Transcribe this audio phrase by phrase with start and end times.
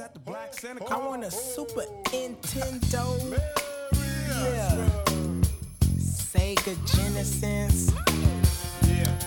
[0.00, 3.18] I want a Super Nintendo.
[3.92, 4.90] Yeah.
[5.98, 7.90] Sega Genesis.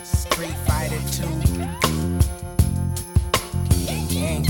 [0.04, 1.28] Street Fighter 2.
[4.14, 4.46] Gang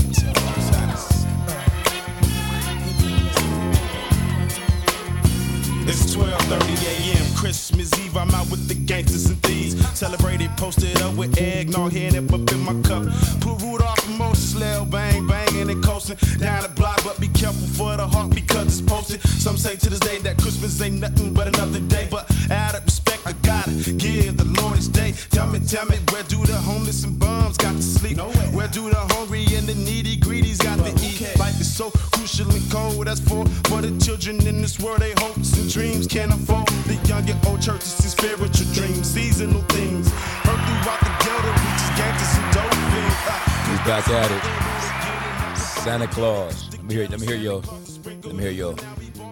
[5.84, 7.34] It's 12:30 a.m.
[7.34, 8.16] Christmas Eve.
[8.16, 9.74] I'm out with the gangsters and thieves.
[9.98, 13.04] Celebrated, posted up with eggnog, hand it up in my cup.
[13.40, 14.54] Put Rudolph and Moses,
[14.90, 17.02] bang, banging and coasting down the block.
[17.02, 19.20] But be careful for the heart because it's posted.
[19.22, 22.06] Some say to this day that Christmas ain't nothing but another day.
[22.10, 22.91] But of respect,
[23.24, 25.14] I gotta give the Lord his day.
[25.30, 28.18] Tell me, tell me, where do the homeless and bums got to sleep?
[28.52, 31.20] Where do the hungry and the needy greedies got to eat?
[31.38, 33.06] Life is so crucial and cold.
[33.06, 35.00] That's for for the children in this world.
[35.00, 36.66] They hopes and dreams can't afford.
[36.90, 40.10] The young and old churches and spiritual dreams, seasonal things.
[40.42, 43.22] Heard throughout the ghetto, reaches gangsters and dope fiends.
[43.30, 45.58] Ah, He's back at it.
[45.58, 46.70] Santa Claus.
[46.72, 47.06] Let me hear.
[47.08, 47.62] Let me hear yo.
[48.04, 48.76] Let me hear yo.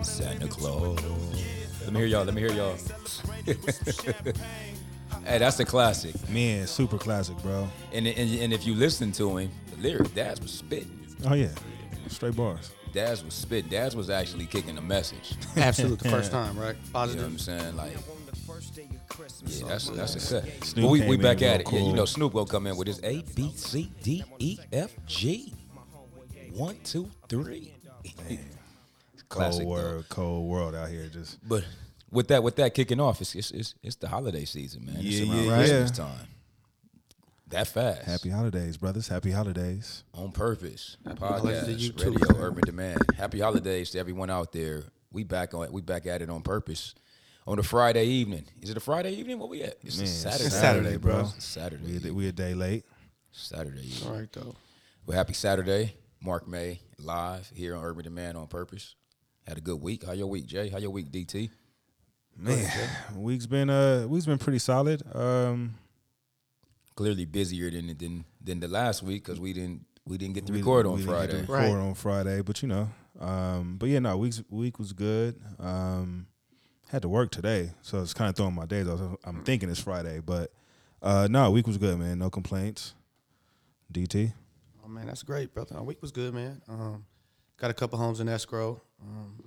[0.03, 1.20] Santa Claus.
[1.91, 2.25] Let me hear y'all.
[2.25, 2.77] Let me hear y'all.
[5.25, 6.15] hey, that's a classic.
[6.31, 7.69] Man, super classic, bro.
[7.93, 11.05] And, and and if you listen to him, the lyrics, Daz was spitting.
[11.29, 11.49] Oh yeah,
[12.07, 12.71] straight bars.
[12.93, 13.71] Daz was spitting.
[13.73, 15.35] Daz was actually kicking a message.
[15.57, 16.77] Absolute, the first time, right?
[16.77, 17.75] You know what I'm saying?
[17.75, 17.97] Like,
[19.47, 20.65] yeah, that's that's a cut.
[20.65, 21.73] Snoop we we back at it.
[21.73, 24.95] Yeah, you know Snoop gonna come in with his A B C D E F
[25.07, 25.53] G.
[26.53, 27.75] One, two, three.
[29.31, 29.62] Classic.
[29.62, 29.83] cold though.
[29.83, 31.06] world, cold world out here.
[31.06, 31.64] Just But
[32.11, 34.97] with that, with that kicking off, it's it's it's, it's the holiday season, man.
[34.98, 36.05] Yeah, it's around yeah, Christmas yeah.
[36.05, 36.27] time.
[37.48, 38.03] That fast.
[38.03, 39.09] happy holidays, brothers.
[39.09, 40.05] Happy holidays.
[40.14, 40.97] on purpose.
[41.19, 42.42] holidays to Podcast, you too, radio, man.
[42.42, 42.98] urban demand.
[43.17, 44.84] Happy holidays to everyone out there.
[45.12, 45.72] We back on.
[45.72, 46.94] We back at it on purpose.
[47.47, 48.44] On a Friday evening.
[48.61, 49.39] Is it a Friday evening?
[49.39, 49.78] What we at?
[49.83, 50.44] It's a Man, Saturday.
[50.44, 51.20] it's Saturday, bro.
[51.20, 51.98] It's Saturday.
[51.98, 52.84] We a, we a day late.
[53.33, 53.81] Saturday.
[53.87, 54.09] evening.
[54.12, 54.55] All right, though.
[55.06, 55.94] Well, happy Saturday.
[56.22, 58.94] Mark May live here on Urban Demand on purpose.
[59.47, 60.05] Had a good week.
[60.05, 60.69] How your week, Jay?
[60.69, 61.51] How your week, DT?
[62.37, 65.03] Man, week's been uh week's been pretty solid.
[65.15, 65.75] Um,
[66.95, 70.53] Clearly busier than than than the last week because we didn't we didn't get to
[70.53, 71.47] we- record on we didn't get Friday.
[71.47, 71.65] to Right.
[71.65, 75.41] record on Friday, but you know, um, but yeah, no, week's week was good.
[75.59, 76.27] Um,
[76.89, 79.17] had to work today, so it's kind of throwing my days off.
[79.25, 80.53] I'm thinking it's Friday, but
[81.03, 82.19] uh, no, week was good, man.
[82.19, 82.95] No complaints.
[83.93, 84.33] DT.
[84.84, 85.77] Oh man, that's great, brother.
[85.77, 86.61] Our week was good, man.
[86.69, 87.05] Um,
[87.60, 88.81] got a couple homes in escrow.
[89.00, 89.44] Um,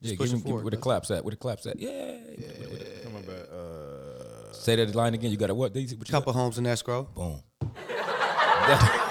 [0.00, 0.82] Yeah, give pushing me, give me forward, where the brother.
[1.00, 1.24] claps at?
[1.24, 1.78] Where the claps at?
[1.78, 2.16] Yeah.
[3.04, 3.46] Come on back.
[3.52, 5.30] Uh, Say that line again.
[5.30, 5.74] You got a what?
[5.74, 5.98] DT?
[5.98, 7.02] What you couple homes in escrow.
[7.14, 7.42] Boom.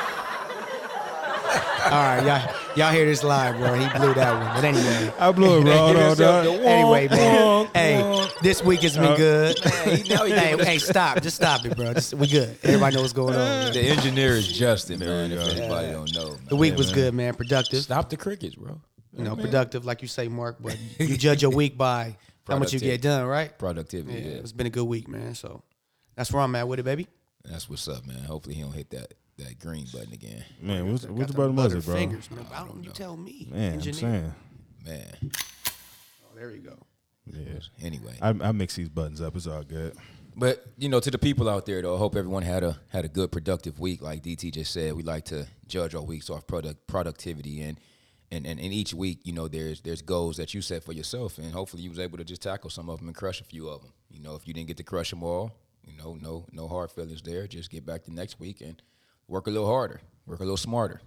[1.85, 3.73] All right, y'all, y'all hear this live, bro?
[3.75, 4.55] He blew that one.
[4.55, 5.77] But anyway, I blew it, bro.
[5.77, 6.45] Hold on, dog.
[6.65, 7.67] anyway, man.
[7.73, 9.59] Hey, this week has been uh, good.
[9.59, 11.93] he- now he hey, hey, stop, just stop it, bro.
[11.93, 12.57] Just, we good.
[12.63, 13.39] Everybody know what's going on.
[13.39, 13.73] man.
[13.73, 15.29] The engineer is Justin, There man.
[15.29, 16.39] we If anybody don't know, man.
[16.49, 17.33] The week was good, man.
[17.35, 17.79] Productive.
[17.83, 18.81] Stop the crickets, bro.
[19.13, 20.57] You know, productive, like you say, Mark.
[20.59, 22.17] But you judge your week by
[22.47, 23.57] how much you get done, right?
[23.57, 24.19] Productivity.
[24.19, 25.35] Yeah, Yeah, it's been a good week, man.
[25.35, 25.63] So
[26.15, 27.07] that's where I'm at with it, baby.
[27.45, 28.23] that's what's up, man.
[28.23, 31.55] Hopefully he don't hit that that green button again, Man, what's, Got what's them about
[31.55, 31.95] was butter it, bro?
[31.95, 32.45] Fingers, man.
[32.45, 33.47] Why don't you tell me?
[33.51, 34.33] Man, I'm saying.
[34.85, 35.31] man.
[35.65, 36.77] Oh, there you go.
[37.25, 37.59] Yeah.
[37.81, 39.35] Anyway, I, I mix these buttons up.
[39.35, 39.95] It's all good.
[40.35, 43.05] But you know, to the people out there, though, I hope everyone had a had
[43.05, 44.01] a good, productive week.
[44.01, 47.79] Like DT just said, we like to judge our weeks off product productivity, and
[48.31, 51.37] and and in each week, you know, there's there's goals that you set for yourself,
[51.37, 53.67] and hopefully you was able to just tackle some of them and crush a few
[53.67, 53.93] of them.
[54.09, 55.51] You know, if you didn't get to crush them all,
[55.83, 57.47] you know, no no hard feelings there.
[57.47, 58.79] Just get back the next week and
[59.27, 61.01] work a little harder, work a little smarter.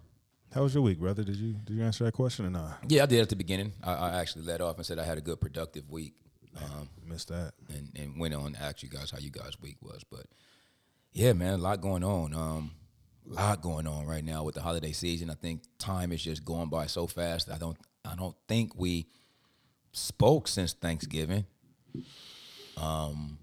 [0.55, 1.23] How was your week, brother?
[1.23, 2.79] Did you did you answer that question or not?
[2.89, 3.73] Yeah, I did at the beginning.
[3.83, 6.15] I, I actually let off and said I had a good, productive week.
[6.57, 7.53] Um, Missed that.
[7.69, 10.03] and, and went on to ask you guys how you guys' week was.
[10.11, 10.27] But
[11.13, 12.35] yeah, man, a lot going on.
[12.35, 12.73] Um,
[13.31, 15.31] a lot going on right now with the holiday season.
[15.31, 17.51] I think time is just going by so fast.
[17.51, 19.07] I don't I don't think we
[19.93, 21.47] spoke since Thanksgiving.
[22.77, 23.39] Um,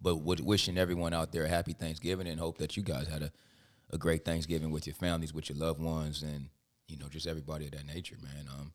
[0.00, 3.32] but wishing everyone out there a happy Thanksgiving and hope that you guys had a,
[3.92, 6.48] a great Thanksgiving with your families, with your loved ones, and
[6.88, 8.46] you know just everybody of that nature, man.
[8.48, 8.72] Um,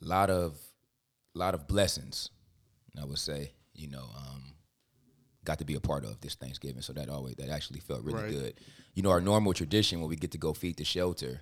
[0.00, 0.58] lot of
[1.34, 2.30] lot of blessings,
[3.00, 3.52] I would say.
[3.74, 4.54] You know, um,
[5.44, 8.22] got to be a part of this Thanksgiving, so that always that actually felt really
[8.22, 8.30] Right.
[8.32, 8.54] good.
[8.94, 11.40] You know, our normal tradition when we get to go feed the shelter,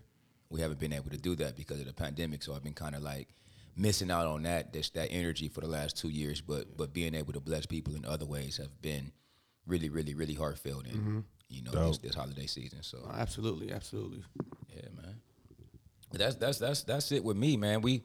[0.51, 2.43] we haven't been able to do that because of the pandemic.
[2.43, 3.29] So I've been kind of like
[3.77, 6.41] missing out on that that's that energy for the last two years.
[6.41, 9.13] But but being able to bless people in other ways have been
[9.67, 12.83] really, really, really heartfelt and you know this, this holiday season.
[12.83, 14.23] So Absolutely, absolutely.
[14.75, 15.17] yeah, man.
[16.13, 17.83] That's that's that's that's it with me, man.
[17.83, 18.03] We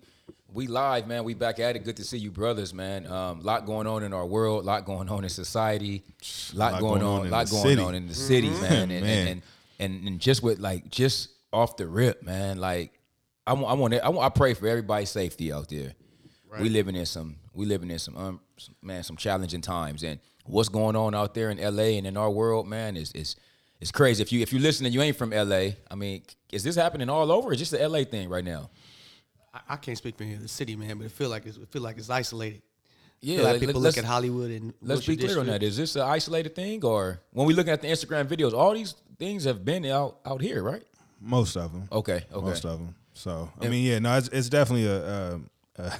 [0.51, 1.23] we live, man.
[1.23, 1.83] We back at it.
[1.83, 3.07] Good to see you, brothers, man.
[3.07, 6.03] Um, lot going on in our world, a lot going on in society,
[6.53, 7.81] lot, going, on, in lot going city.
[7.81, 8.91] on in the city, man.
[8.91, 9.27] And, Man.
[9.27, 9.41] And, and
[9.79, 12.59] and and just with like just off the rip, man.
[12.59, 12.93] Like
[13.47, 15.93] I want, I want, I want, I pray for everybody's safety out there.
[16.59, 20.19] We living in some, we living in some, um, some- man, some challenging times, and
[20.45, 21.97] what's going on out there in L.A.
[21.97, 23.35] and in our world, man, is is
[23.79, 24.21] is crazy.
[24.21, 25.77] If you if you listening, you ain't from L.A.
[25.89, 27.49] I mean, is this happening all over?
[27.49, 28.05] Or is just the L.A.
[28.05, 28.69] thing right now?
[29.53, 31.81] I, I can't speak for the city, man, but it feel like it's, it feel
[31.81, 32.61] like it's isolated.
[33.21, 35.63] Yeah, like people look at Hollywood and Let's be Wilshire clear on that.
[35.63, 38.95] Is this an isolated thing, or when we looking at the Instagram videos, all these
[39.17, 40.83] things have been out out here, right?
[41.21, 41.87] Most of them.
[41.89, 42.45] Okay, okay.
[42.45, 42.95] Most of them.
[43.13, 45.93] So I mean, yeah, no, it's, it's definitely a, um, a,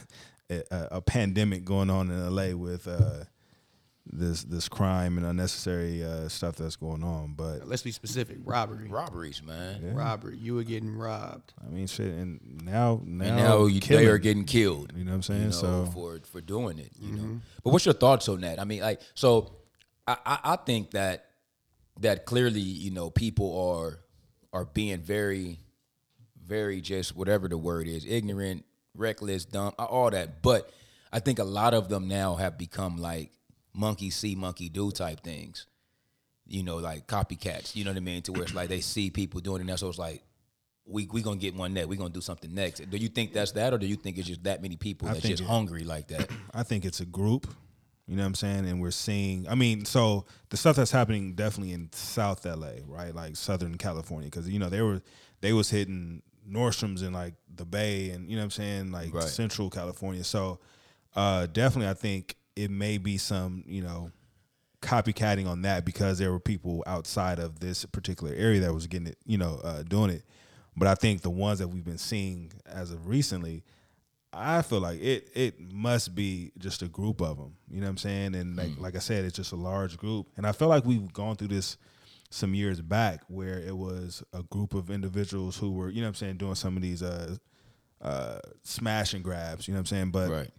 [0.50, 3.24] a a pandemic going on in LA with uh,
[4.06, 7.34] this this crime and unnecessary uh, stuff that's going on.
[7.36, 8.38] But Let's be specific.
[8.44, 8.88] Robbery.
[8.90, 9.96] Robberies, man.
[9.96, 10.38] Robbery.
[10.38, 11.54] You were getting robbed.
[11.66, 14.92] I mean, shit, and now now, And now you, they are getting killed.
[14.96, 15.40] You know what I'm saying?
[15.42, 17.40] you know, so for for doing it, you know.
[17.64, 18.60] But what's your thoughts on that?
[18.60, 19.54] I mean, like, so
[20.08, 21.26] I, I I think that
[22.02, 24.00] that clearly, you know, people are
[24.52, 25.60] are being very,
[26.46, 28.66] very just whatever the word is, ignorant,
[28.96, 30.42] reckless, dumb, all that.
[30.42, 30.70] But
[31.12, 33.32] I think a lot of them now have become like
[33.74, 35.68] monkey see, monkey do type things.
[36.46, 37.76] You know, like copycats.
[37.76, 38.22] You know what I mean?
[38.24, 40.22] To where it's like they see people doing it, now, so it's like
[40.86, 41.88] we we gonna get one next.
[41.88, 42.90] We gonna do something next.
[42.90, 45.14] Do you think that's that, or do you think it's just that many people I
[45.14, 46.30] that's just it- hungry like that?
[46.54, 47.48] I think it's a group.
[48.06, 48.68] You know what I'm saying?
[48.68, 49.48] And we're seeing.
[49.48, 53.16] I mean, so the stuff that's happening definitely in South LA, right?
[53.16, 55.02] Like Southern California, because you know they were
[55.40, 59.14] they was hitting Nordstroms in like the Bay, and you know what I'm saying, like
[59.14, 59.24] Right.
[59.24, 60.26] Central California.
[60.26, 60.60] So
[61.16, 64.12] uh, definitely, I think it may be some you know
[64.84, 69.08] copycatting on that because there were people outside of this particular area that was getting
[69.08, 70.24] it, you know, uh, doing it.
[70.76, 73.64] But I think the ones that we've been seeing as of recently,
[74.34, 77.56] I feel like it it must be just a group of them.
[77.70, 78.36] You know what I'm saying?
[78.36, 80.28] And like like I said, it's just a large group.
[80.36, 81.78] And I feel like we've gone through this
[82.32, 86.10] some years back where it was a group of individuals who were, you know what
[86.10, 87.38] I'm saying, doing some of these uh
[88.02, 90.12] uh smash and grabs, you know what I'm saying?
[90.12, 90.50] But right.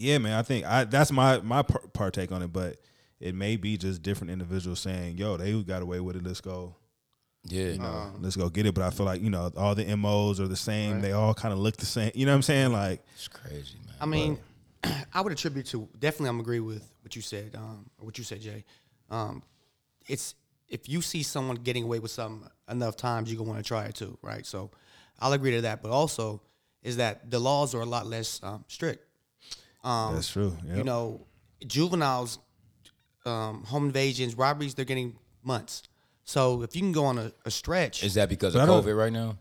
[0.00, 2.76] Yeah, man, I think I that's my my par- partake on it, but
[3.20, 6.24] it may be just different individuals saying, "Yo, they got away with it.
[6.24, 6.74] Let's go,
[7.44, 7.76] Yeah.
[7.80, 10.48] Uh, let's go get it." But I feel like you know all the MOs are
[10.48, 11.00] the same.
[11.00, 12.12] They all kind of look the same.
[12.14, 12.72] You know what I'm saying?
[12.72, 13.94] Like, it's crazy, man.
[14.00, 14.38] I mean,
[15.14, 16.30] I would attribute to definitely.
[16.30, 17.54] I'm agree with what you said.
[17.56, 18.64] Um, or what you said, Jay.
[19.10, 19.42] Um,
[20.08, 20.34] it's
[20.68, 23.84] if you see someone getting away with something enough times, you're gonna want to try
[23.84, 24.46] it too, right?
[24.46, 24.70] So,
[25.18, 25.82] I'll agree to that.
[25.82, 26.40] But also,
[26.82, 29.04] is that the laws are a lot less um, strict.
[29.82, 30.56] Um, that's true.
[30.64, 31.26] You know,
[31.66, 32.38] juveniles,
[33.24, 35.82] um, home invasions, robberies, they're getting months.
[36.24, 38.96] So if you can go on a, a stretch, Is that because But of COVID
[38.96, 39.36] right now,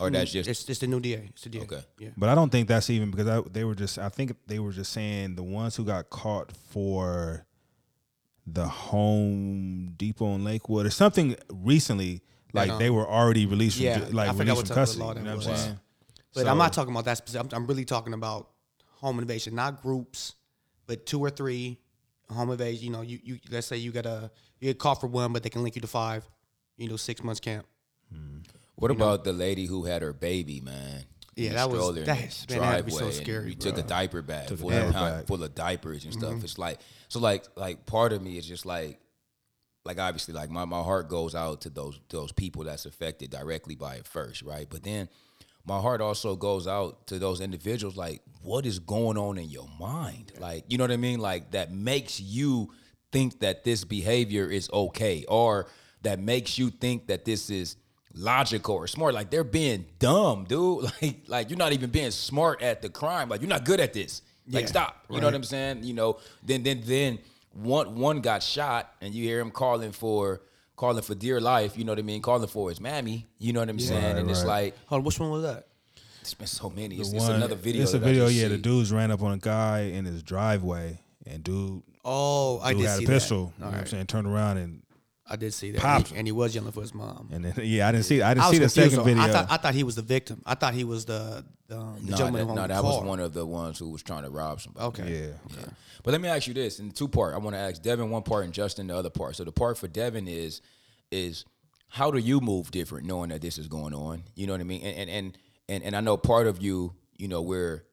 [0.00, 1.28] or that's just it's, it's the new DA.
[1.30, 1.62] It's the DA.
[1.62, 1.80] Okay.
[1.98, 2.08] Yeah.
[2.16, 3.98] But I don't think that's even because I, they were just.
[3.98, 7.44] I think they were just saying the ones who got caught for
[8.46, 12.22] the Home Depot in Lakewood or something recently.
[12.54, 15.18] Like um, they were already released yeah, ju- like I forgot released what from custody.
[15.20, 15.46] You know what was.
[15.48, 15.80] I'm saying?
[16.34, 17.52] But So- I'm not talking about that specific.
[17.52, 18.50] I'm, I'm really talking about
[19.02, 20.34] home invasion, not groups,
[20.86, 21.78] but two or three
[22.30, 22.86] home invasion.
[22.86, 25.42] You know, you, you let's say you got a you get caught for one, but
[25.42, 26.24] they can link you to five.
[26.78, 27.66] You know, six months camp.
[28.76, 31.04] What about the lady who had her baby, man?
[31.36, 33.82] Yeah, that was- stroller in that- the man, that'd be so scary, We took a
[33.82, 35.26] diaper bag Took a full, diaper of, bag.
[35.26, 36.20] full of diapers and Mm-hmm.
[36.32, 36.44] stuff.
[36.44, 38.98] It's like so, like like part of me is just like
[39.84, 43.74] like obviously like my, my heart goes out to those those people that's affected directly
[43.76, 44.66] by it first, right?
[44.68, 45.08] But then
[45.64, 49.68] my heart also goes out to those individuals like what is going on in your
[49.78, 50.32] mind?
[50.38, 51.20] Like, you know what I mean?
[51.20, 52.72] Like that makes you
[53.12, 55.68] think that this behavior is okay or
[56.02, 57.76] that makes you think that this is
[58.14, 59.14] logical or smart.
[59.14, 60.90] Like they're being dumb, dude.
[61.02, 63.28] Like like you're not even being smart at the crime.
[63.28, 64.22] Like you're not good at this.
[64.50, 65.04] Like Yeah, stop.
[65.08, 65.84] You know what I'm saying?
[65.84, 67.18] You know, then then then
[67.52, 70.40] one one got shot and you hear him calling for
[70.82, 72.20] calling for dear life, you know what I mean?
[72.20, 73.28] Calling for his mammy.
[73.38, 74.02] You know what I'm saying?
[74.04, 74.48] Right, and it's right.
[74.74, 75.68] like Hold on, which one was that?
[76.20, 76.96] it's been so many.
[76.96, 77.82] It's, The it's another video.
[77.84, 78.26] It's a that I video.
[78.26, 82.58] just Yeah, the dudes ran up on a guy in his driveway, and dude, Oh,
[82.58, 83.52] I dude did had see a pistol.
[83.58, 83.76] You know that.
[83.76, 84.06] what I'm saying?
[84.06, 84.82] Turned around and
[85.32, 85.80] I did see that.
[85.80, 87.28] Popped And he, and he was yelling for his mom.
[87.32, 88.20] and then yeah, I didn't see.
[88.22, 88.74] I didn't I see the confused.
[88.74, 89.04] second though.
[89.04, 89.22] video.
[89.22, 90.42] I thought I thought he was the victim.
[90.44, 92.80] I thought he was the the, um, the No, gentleman that, on no, the that
[92.82, 93.00] car.
[93.00, 94.86] was one of the ones who was trying to rob somebody.
[94.86, 95.20] Okay.
[95.20, 95.26] yeah.
[95.58, 95.64] Yeah.
[96.04, 97.34] But let me ask you this in two part.
[97.34, 99.36] I want to ask Devin one part and Justin the other part.
[99.36, 100.60] So the part for Devin is
[101.10, 101.44] is
[101.88, 104.24] how do you move different knowing that this is going on?
[104.34, 104.82] You know what I mean?
[104.82, 107.84] And and and and, and I know part of you, you know, where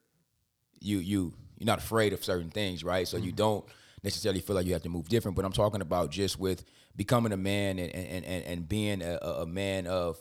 [0.81, 3.07] you you you're not afraid of certain things, right?
[3.07, 3.63] So you don't
[4.03, 5.35] necessarily feel like you have to move different.
[5.35, 6.63] But I'm talking about just with
[6.99, 10.19] becoming a man and and and, and being a, a man of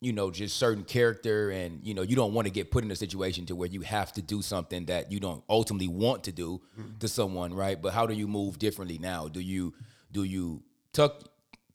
[0.00, 2.90] you know just certain character and you know you don't want to get put in
[2.92, 6.32] a situation to where you have to do something that you don't ultimately want to
[6.32, 6.96] do mm-hmm.
[7.00, 9.74] to someone right but how do you move differently now do you
[10.12, 10.62] do you
[10.92, 11.24] tuck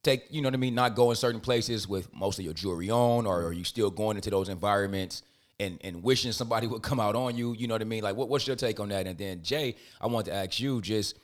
[0.04, 2.54] take, you know what I mean, not go in certain places with most of your
[2.54, 5.24] jewelry on, or are you still going into those environments
[5.60, 7.54] and, and wishing somebody would come out on you?
[7.54, 8.04] You know what I mean?
[8.04, 9.08] Like, what, what's your take on that?
[9.08, 11.18] And then Jay, I want to ask you just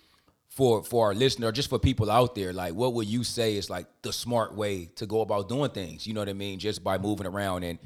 [0.50, 3.70] for for our listener, just for people out there, like, what would you say is
[3.70, 6.08] like the smart way to go about doing things?
[6.08, 6.60] You know what I mean?
[6.60, 7.80] Just by moving around and.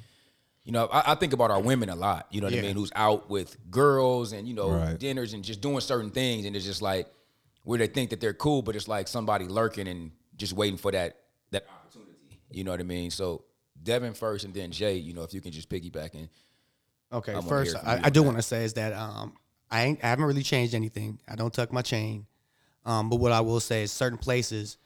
[0.66, 2.28] You know, I, I think about our women a lot.
[2.30, 2.76] You know what I mean?
[2.76, 5.00] Who's out with girls and you know Right.
[5.00, 7.08] dinners and just doing certain things, and it's just like
[7.64, 10.92] where they think that they're cool, but it's like somebody lurking and just waiting for
[10.92, 11.16] that
[11.50, 12.40] that opportunity.
[12.52, 13.10] You know what I mean?
[13.10, 13.46] So
[13.82, 14.96] Devin first, and then Jay.
[14.98, 16.30] You know, if you can just piggyback and
[17.12, 19.34] Okay, wanna first, I, I do want to say is that um,
[19.72, 21.20] I ain't, I haven't really changed anything.
[21.28, 22.28] I don't tuck my chain,
[22.86, 24.78] um, but what I will say is certain places,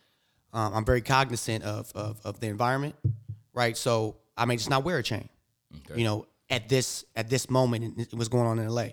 [0.52, 2.96] um, I'm very cognizant of, of of the environment,
[3.54, 3.78] right?
[3.78, 5.30] So I may just not wear a chain,
[5.96, 8.90] you know, at this at this moment, it was going on in LA.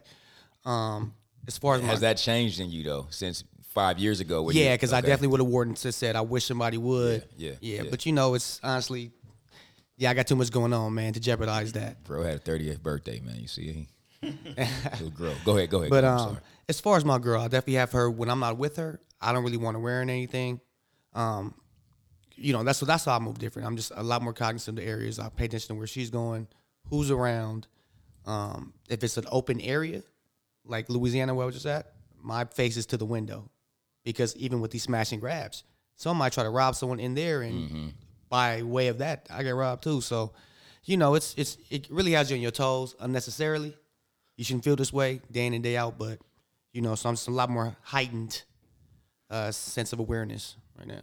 [0.65, 1.15] Um,
[1.47, 4.51] as far as my, has that changed in you though since five years ago?
[4.51, 7.25] yeah, because I definitely would have worn and said I wish somebody would.
[7.37, 7.91] Yeah, yeah, yeah, yeah.
[7.91, 9.11] But you know, it's honestly,
[9.97, 12.03] yeah, I got too much going on, man, to jeopardize that.
[12.05, 13.37] bro had a 30th birthday, man.
[13.37, 13.87] You see,
[14.23, 14.33] he,
[14.99, 15.35] he'll grow.
[15.45, 15.91] Go ahead, go ahead.
[15.91, 16.41] But go ahead, I'm um, sorry.
[16.71, 19.01] As far as my girl, I definitely have her when I'm not with her.
[19.21, 20.61] I don't really want to wear anything.
[21.13, 21.55] Um,
[22.37, 23.69] you know, that's that's how I move different.
[23.69, 25.19] I'm just a lot more cognizant of the areas.
[25.19, 26.49] I pay attention to where she's going,
[26.89, 27.67] who's around.
[28.25, 30.03] Um, if it's an open area,
[30.65, 33.51] like Louisiana, where I was just at, my face is to the window,
[34.05, 35.65] because even with these smashing grabs,
[35.97, 37.89] some might try to rob someone in there, and Mm-hmm.
[38.31, 40.01] by way of that, I get robbed too.
[40.01, 40.33] So,
[40.85, 43.77] you know, it's it's it really has you on your toes unnecessarily.
[44.37, 46.21] You shouldn't feel this way day in and day out, but
[46.73, 48.43] you know, so I'm just a lot more heightened
[49.31, 51.03] uh, sense of awareness right now.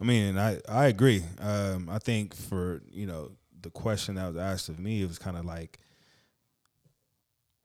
[0.00, 1.22] I mean, I I agree.
[1.38, 5.18] Um, I think for you know the question that was asked of me, it was
[5.18, 5.78] kind of like,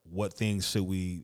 [0.03, 1.23] what things should we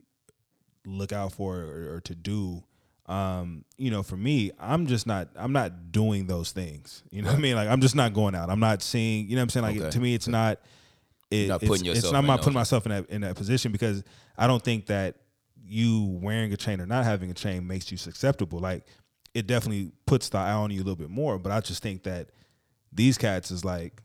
[0.85, 2.63] look out for or, or to do?
[3.07, 5.27] Um, you know, for me, I'm just not.
[5.35, 7.03] I'm not doing those things.
[7.11, 7.55] You know what I mean?
[7.55, 8.49] Like, I'm just not going out.
[8.49, 9.27] I'm not seeing.
[9.27, 9.65] You know what I'm saying?
[9.65, 9.89] Like, Okay.
[9.89, 10.59] to me, it's not.
[11.29, 13.71] It, not it's, putting it's- yourself I'm not putting myself in that in that position
[13.71, 14.03] because
[14.37, 15.15] I don't think that
[15.65, 18.59] you wearing a chain or not having a chain makes you susceptible.
[18.59, 18.85] Like
[19.33, 21.37] it definitely puts the eye on you a little bit more.
[21.39, 22.29] But I just think that
[22.91, 24.01] these cats is like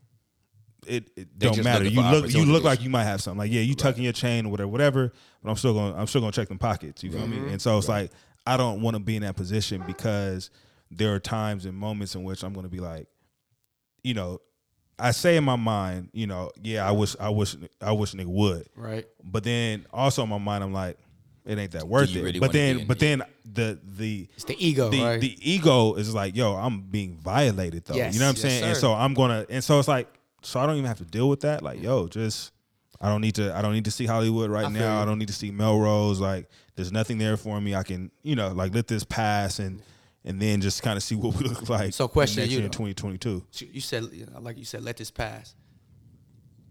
[0.87, 1.85] it, it don't matter.
[1.85, 3.39] You look you look like you might have something.
[3.39, 5.13] Like yeah, you tucking your chain or whatever, whatever.
[5.43, 7.03] But I'm still gonna I'm still going to check them pockets.
[7.03, 7.47] You feel Mm-hmm.
[7.47, 7.53] me?
[7.53, 8.13] And so it's like
[8.47, 10.51] I don't want to be in that position because
[10.93, 13.09] there are times and moments in which I'm going to be like,
[14.05, 14.41] you know,
[15.01, 18.27] I say in my mind, you know, yeah, I wish, I wish, I wish nigga
[18.27, 18.69] would.
[18.77, 19.05] Right.
[19.25, 20.97] But then also in my mind, I'm like,
[21.47, 22.23] it ain't that worth it.
[22.23, 25.21] really but then, in but then the the It's the ego, the, right?
[25.21, 27.95] the ego is like, yo, I'm being violated though.
[27.95, 28.65] Yes, you know what I'm yes, saying?
[28.65, 30.09] And so I'm gonna, and so it's like,
[30.43, 31.63] so I don't even have to deal with that.
[31.63, 32.53] Like, yo, just
[33.01, 35.01] I don't need to, I don't need to see Hollywood right I now.
[35.03, 36.21] I don't need to see Melrose.
[36.21, 37.75] Like, there's nothing there for me.
[37.75, 39.83] I can, you know, like let this pass and
[40.25, 41.95] and then just kind of see what we look like.
[41.95, 43.45] So question next you in 2022.
[43.55, 44.05] You- you said,
[44.43, 45.55] like you said, let this pass.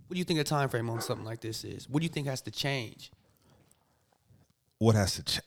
[0.08, 1.90] What do you think the time frame on something like this is?
[1.90, 3.12] What do you think has to change?
[4.86, 5.42] What has to ch-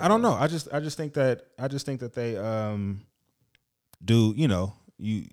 [0.00, 0.32] I don't know.
[0.32, 3.02] I just I just think that I just think that they um
[4.02, 5.26] do, you know, you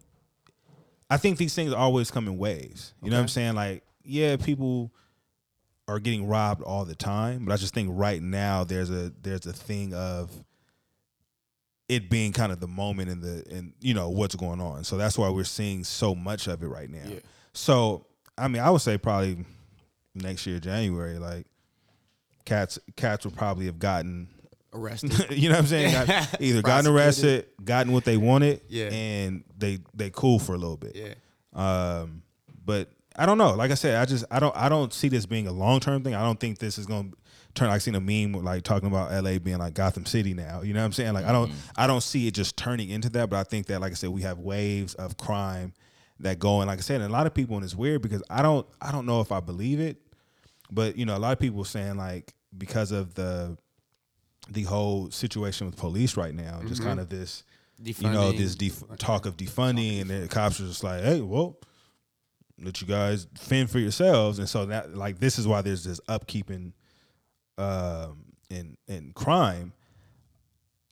[1.10, 2.94] I think these things always come in waves.
[3.02, 3.56] You know what I'm saying?
[3.56, 4.92] Like, yeah, people
[5.88, 9.46] are getting robbed all the time, but I just think right now there's a there's
[9.46, 10.30] a thing of
[11.88, 14.84] it being kind of the moment in the in you know what's going on.
[14.84, 17.08] So that's why we're seeing so much of it right now.
[17.08, 17.20] Yeah.
[17.54, 19.46] So I mean, I would say probably
[20.14, 21.48] next year January, like
[22.48, 24.30] cats cats would probably have gotten
[24.74, 25.32] Arrested.
[25.38, 25.92] you know what I'm saying?
[26.08, 28.90] Got, either gotten arrested, gotten what they wanted, Yeah.
[28.92, 30.96] and they they cool for a little bit.
[30.96, 31.14] yeah.
[31.54, 32.22] Um,
[32.66, 33.54] but I don't know.
[33.56, 36.04] Like I said, I just I don't I don't see this being a long term
[36.04, 36.14] thing.
[36.16, 37.18] I don't think this is going to
[37.56, 37.70] turn.
[37.70, 40.62] I've seen a meme with, like talking about LA being like Gotham City now.
[40.62, 41.14] You know what I'm saying?
[41.14, 43.30] Like I don't I don't see it just turning into that.
[43.30, 45.74] But I think that like I said, we have waves of crime
[46.20, 48.22] that go and like I said, and a lot of people and it's weird because
[48.30, 49.98] I don't I don't know if I believe it,
[50.70, 53.58] but you know a lot of people saying like because of the
[54.50, 57.44] the whole situation with police right now, just kind of this,
[58.00, 61.58] you know, this def- talk of defunding, and the cops are just like, hey, well,
[62.62, 66.00] let you guys fend for yourselves, and so that like this is why there's this
[66.08, 66.72] upkeeping,
[67.58, 69.74] um, in in crime.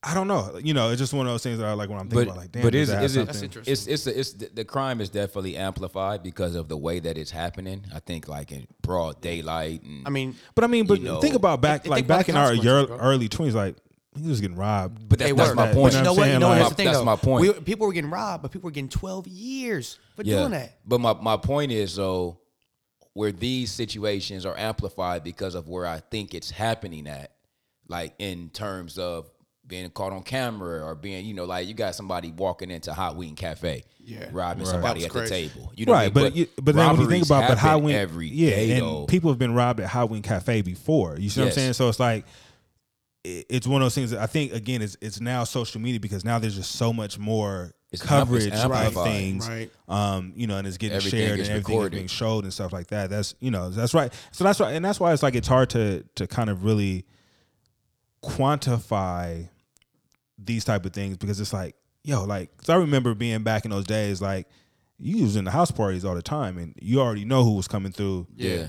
[0.08, 1.98] I don't know, you know, it's just one of those things that I like when
[1.98, 3.26] I'm thinking but about like, damn, but does is, that is have it?
[3.26, 3.72] That's interesting.
[3.74, 7.18] It's it's a, it's the, the crime is definitely amplified because of the way that
[7.18, 7.86] it's happening.
[7.94, 9.82] I think like in broad daylight.
[9.82, 12.30] And, I mean, But I mean, but you know, think about back, think like back
[12.30, 12.98] in our consequences, ear- bro.
[13.06, 13.78] early twenties, like
[14.16, 15.10] he was getting robbed.
[15.10, 15.56] but that's, they that's were.
[15.56, 15.94] my point.
[15.94, 16.24] But you know I'm what?
[16.24, 17.06] saying, You know like- here's the thing, That's though.
[17.06, 17.42] my point.
[17.42, 20.38] We, people were getting robbed, but people were getting 12 years for yeah.
[20.38, 20.78] doing that.
[20.86, 22.40] But my, my point is though,
[23.14, 27.32] where these situations are amplified because of where I think it's happening at,
[27.88, 29.30] like in terms of
[29.68, 33.16] being caught on camera or being, you know, like you got somebody walking into Hot
[33.16, 34.30] Wing Cafe, Yeah.
[34.32, 34.72] robbing Right.
[34.72, 35.72] somebody at the table.
[35.76, 36.24] You know what I right, mean?
[36.26, 38.82] but you- but then when you think about but happen Halloween every yeah, day, and
[38.82, 39.06] though.
[39.06, 41.18] people have been robbed at Halloween Cafe before.
[41.20, 41.74] You see what I'm saying?
[41.74, 42.26] So it's like
[43.24, 46.00] it- it's one of those things that I think again it's it's now social media
[46.00, 49.12] because now there's just so much more It's coverage ampli- of amplified.
[49.12, 49.72] things, Right.
[49.88, 52.54] um, you know, and it's getting Everything shared is and everything is being showed and
[52.54, 53.10] stuff like that.
[53.10, 54.14] That's you know that's right.
[54.32, 57.06] So that's right, and that's why it's like it's hard to to kind of really
[58.24, 59.48] quantify
[60.38, 63.72] these type of things because it's like yo like 'cause I remember being back in
[63.72, 64.48] those days like
[65.00, 67.68] you was in the house parties all the time and you already know who was
[67.68, 68.68] coming through yeah.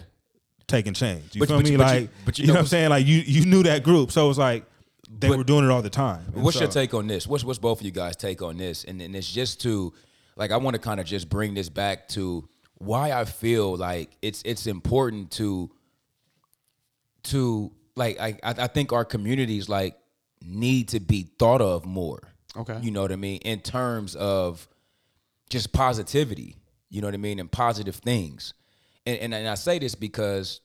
[0.67, 1.35] taking change.
[1.35, 1.71] You But- feel but me?
[1.73, 2.91] you- but you- like, but you you, know, know- what I'm saying?
[2.91, 4.65] Like, you you knew that group, so it was like
[5.09, 6.25] they But- were doing it all the time.
[6.35, 7.27] And What's your take on this?
[7.29, 8.83] What's what's both of you guys' take on this?
[8.85, 9.93] And, and it's just to
[10.37, 14.17] like I want to kind of just bring this back to why I feel like
[14.21, 15.71] it's it's important to
[17.25, 19.97] to like I I I think our communities like
[20.43, 22.21] need to be thought of more.
[22.57, 22.79] Okay.
[22.83, 23.41] You know what I mean?
[23.43, 24.67] In terms of
[25.51, 26.57] just positivity,
[26.89, 28.55] you know what I mean, and positive things.
[29.05, 30.61] And and, and I say this because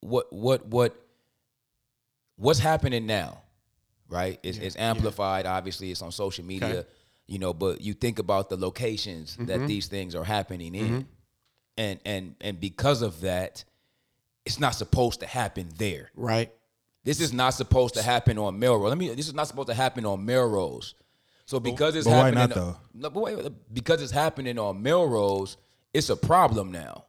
[0.00, 0.96] what what what
[2.36, 3.42] what's happening now,
[4.08, 4.38] right?
[4.42, 5.46] It's, it's amplified.
[5.46, 6.88] Obviously, it's on social media, Okay.
[7.26, 7.52] you know.
[7.52, 9.46] But you think about the locations Mm-hmm.
[9.46, 11.06] that these things are happening in,
[11.76, 13.64] and and and because of that,
[14.46, 16.10] it's not supposed to happen there.
[16.14, 16.52] Right.
[17.04, 18.88] This is not supposed to happen on Melrose.
[18.90, 19.08] Let me.
[19.14, 20.94] This is not supposed to happen on Melrose.
[21.46, 22.76] So because it's but why happening, not, though?
[22.94, 25.56] No, but wait, because it's happening on Melrose,
[25.92, 27.06] it's a problem now,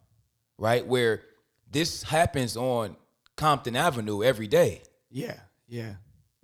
[0.57, 0.85] right?
[0.85, 1.21] Where
[1.69, 2.95] this happens on
[3.35, 4.81] Compton Avenue every day,
[5.11, 5.35] Yeah.
[5.67, 5.93] Yeah.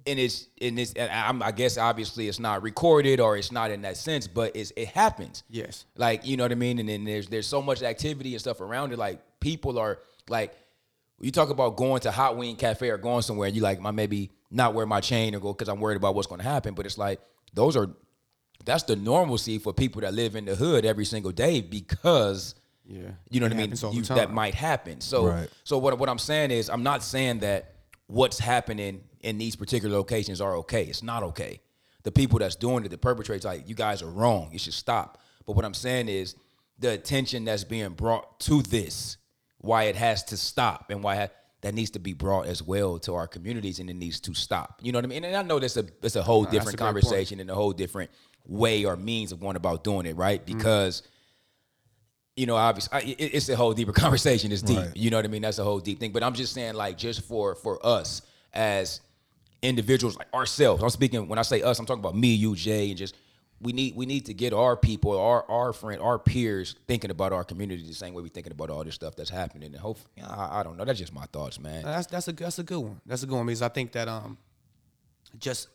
[0.06, 0.94] and it's and it's.
[0.94, 4.56] And I'm, I guess obviously it's not recorded or it's not in that sense, but
[4.56, 5.44] it's, it happens.
[5.50, 5.86] Yes.
[5.96, 8.62] Like you know what I mean, and then there's there's so much activity and stuff
[8.62, 9.00] around it.
[9.00, 10.00] Like people are
[10.30, 10.54] like,
[11.20, 13.92] you talk about going to Hot Wing Cafe or going somewhere, and you like, my
[13.92, 16.74] maybe not wear my chain or go because I'm worried about what's going to happen.
[16.74, 17.20] But it's like
[17.54, 17.90] those are
[18.66, 22.56] that's the normalcy for people that live in the hood every single day because
[22.86, 23.12] Yeah.
[23.30, 23.60] you know It what I mean.
[23.60, 25.02] happens all the You, that might happen.
[25.02, 25.50] So Right.
[25.64, 27.76] so what what I'm saying is I'm not saying that
[28.08, 30.84] what's happening in these particular locations are okay.
[30.84, 31.60] It's not okay.
[32.04, 34.50] The people that's doing it, the perpetrators, like you guys are wrong.
[34.54, 35.20] You should stop.
[35.46, 36.36] But what I'm saying is
[36.80, 39.18] the attention that's being brought to this,
[39.60, 41.30] why it has to stop, and why ha-
[41.62, 44.80] that needs to be brought as well to our communities, and it needs to stop.
[44.82, 45.24] You know what I mean?
[45.24, 48.12] And I know that's a it's a whole different a conversation and a whole different
[48.46, 50.46] way or means of going about doing it, right?
[50.46, 50.58] Mm-hmm.
[50.58, 51.04] Because
[52.36, 54.52] you know, obviously, it, it's a whole deeper conversation.
[54.52, 54.78] It's deep.
[54.78, 54.96] Right.
[54.96, 55.42] You know what I mean?
[55.42, 56.12] That's a whole deep thing.
[56.12, 58.22] But I'm just saying, like, just for for us
[58.54, 59.02] as
[59.62, 60.84] individuals, like ourselves.
[60.84, 63.16] I'm speaking when I say us, I'm talking about me, you, Jay, and just
[63.60, 67.34] we need we need to get our people, our our friend, our peers thinking about
[67.34, 69.72] our community the same way we're thinking about all this stuff that's happening.
[69.74, 70.86] And hopefully, I, I don't know.
[70.86, 71.84] That's just my thoughts, man.
[71.84, 73.02] That's that's a that's a good one.
[73.06, 74.38] That's a good one because I think that um,
[75.40, 75.70] just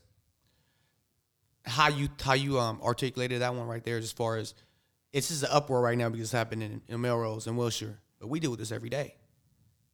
[1.65, 4.55] how you how you um articulated that one right there, as far as
[5.13, 8.29] it's just an uproar right now because it's happening in, in Melrose and Wilshire, but
[8.29, 9.15] we deal with this every day,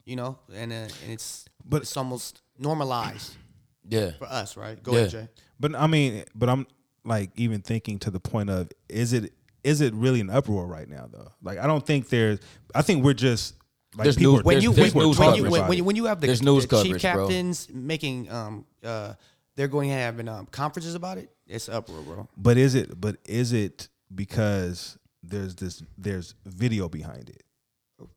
[0.04, 3.34] you know, and uh, and it's But- it's almost normalized
[3.88, 4.12] Yeah.
[4.12, 4.80] for us, right?
[4.82, 4.98] Go Yeah.
[4.98, 5.28] ahead, Jay.
[5.60, 6.66] But I mean, but I'm
[7.08, 9.32] like even thinking to the point of is it
[9.64, 11.32] is it really an uproar right now though?
[11.42, 12.38] Like I don't think there's.
[12.74, 13.54] I think we're just
[13.96, 15.78] like There's people news- are- when There's- you there's when, news when you when, when,
[15.78, 17.26] you when you have the, There's news the chief coverage, bro.
[17.26, 19.14] captains making um uh
[19.56, 22.28] they're going to have um, conferences about it, it's uproar, bro.
[22.36, 23.00] But is it?
[23.00, 27.42] But is it because there's this there's video behind it,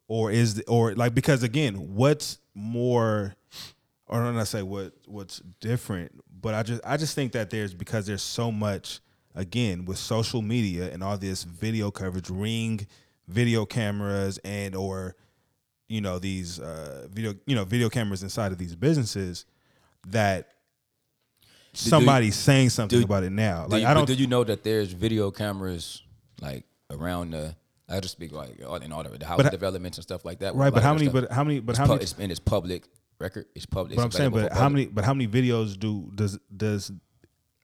[0.08, 3.34] or is the, or like because again, what's more,
[4.12, 8.06] or not say what what's different, but I just I just think that there's because
[8.06, 9.00] there's so much
[9.34, 12.86] again with social media and all this video coverage, ring
[13.28, 15.16] video cameras and or
[15.88, 19.46] you know these uh, video you know video cameras inside of these businesses
[20.08, 20.50] that
[21.74, 23.66] somebody's saying something do- about it now.
[23.66, 26.02] Do Like you, I don't do you know that there's video cameras
[26.42, 27.56] like around the?
[27.88, 30.56] I just speak like in all the, the developments and stuff like that.
[30.56, 31.10] right, but how many?
[31.10, 31.60] But how many?
[31.60, 32.04] But how many?
[32.04, 32.88] it's and it's public
[33.22, 33.46] record.
[33.56, 33.96] It's public.
[33.96, 34.88] But I'm saying, but how many?
[34.88, 36.92] But how many videos do does does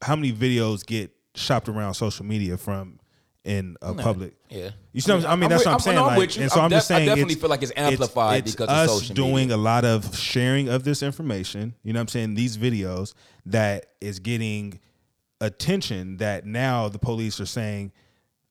[0.02, 3.00] how many videos get shopped around social media from
[3.44, 4.36] in a public?
[4.50, 4.70] Yeah.
[4.94, 5.96] You see, I'm, I mean, I'm that's with- what I'm I'm- saying.
[5.98, 8.44] no, I'm like, and so I'm I'm, just saying, I definitely feel like it's amplified
[8.44, 9.56] it's because of us social doing media.
[9.56, 11.76] a lot of sharing of this information.
[11.84, 13.14] You know, what I'm saying these videos
[13.48, 14.80] that is getting
[15.42, 17.92] attention that now the police are saying,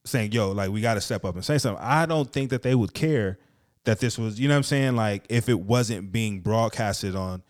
[0.05, 2.61] saying, "Yo, like we got to step up and say something." I don't think that
[2.63, 3.39] they would care
[3.87, 7.41] that this was, you know, what I'm saying, like if it wasn't being broadcasted on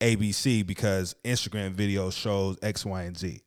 [0.00, 3.40] ABC because Instagram video shows X, Y, and Z.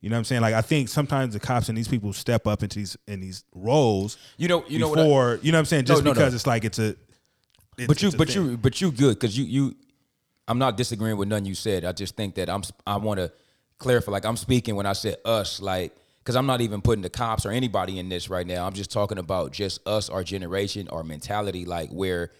[0.00, 0.42] You know what I'm saying?
[0.42, 3.44] Like I think sometimes the cops and these people step up into these in these
[3.54, 4.18] roles.
[4.36, 5.84] You know- you know what I- before you know what I'm saying?
[5.86, 6.14] Just No, no, no.
[6.14, 6.88] because it's like it's a.
[7.78, 8.44] it's- But you, but thing.
[8.50, 9.76] you, but you good because you, you,
[10.48, 11.84] I'm not disagreeing with none you said.
[11.84, 13.30] I just think that I'm I want to
[13.78, 14.10] clarify.
[14.12, 15.94] Like I'm speaking when I said us, like
[16.24, 18.66] because I'm not even putting the cops or anybody in this right now.
[18.66, 22.30] I'm just talking about just us, our generation, our mentality, like where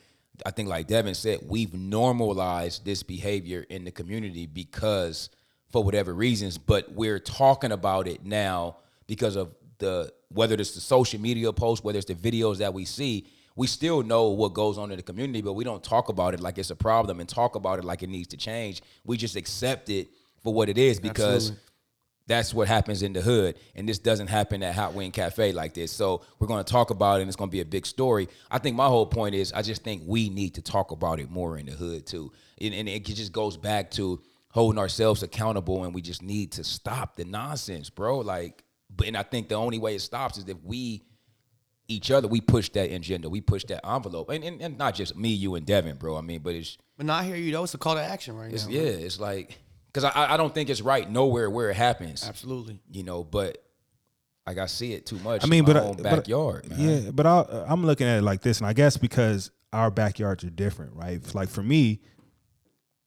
[0.47, 5.29] I think, like Devin said, we've normalized this behavior in the community because
[5.71, 10.81] for whatever reasons, but we're talking about it now because of the whether it's the
[10.81, 14.79] social media posts, whether it's the videos that we see, we still know what goes
[14.79, 17.29] on in the community, but we don't talk about it like it's a problem and
[17.29, 18.83] talk about it like it needs to change.
[19.05, 20.09] We just accept it
[20.43, 21.61] for what it is because Absolutely.
[22.27, 23.57] That's what happens in the hood.
[23.75, 25.93] And this doesn't happen at Hot Wing Cafe like this.
[25.93, 28.29] So we're going to talk about it and it's going to be a big story.
[28.51, 31.31] I think my whole point is I just think we need to talk about it
[31.31, 32.33] more in the hood too.
[32.61, 36.65] And, and it just goes back to holding ourselves accountable and we just need to
[36.65, 38.21] stop the nonsense, bro.
[38.21, 41.03] Like, but and I think the only way it stops is if we
[41.89, 44.31] each other, we push that agenda, we push that envelope.
[44.31, 46.17] And, and, and not just me, you, and Devin, bro.
[46.17, 48.51] I mean, but it's But not here, you know, it's a call to action right
[48.51, 48.67] now.
[48.71, 49.59] yeah, it's like
[49.95, 52.27] because I I don't think it's right nowhere where it happens.
[52.29, 52.81] Absolutely.
[52.91, 53.59] You know, but
[54.47, 55.45] like I see it too much.
[55.45, 56.79] I mean, in my but own but- backyard, man.
[57.05, 60.45] Yeah, but I, I'm looking at it like this, and I guess because our backyards
[60.45, 61.21] are different, right?
[61.35, 62.01] Like for me,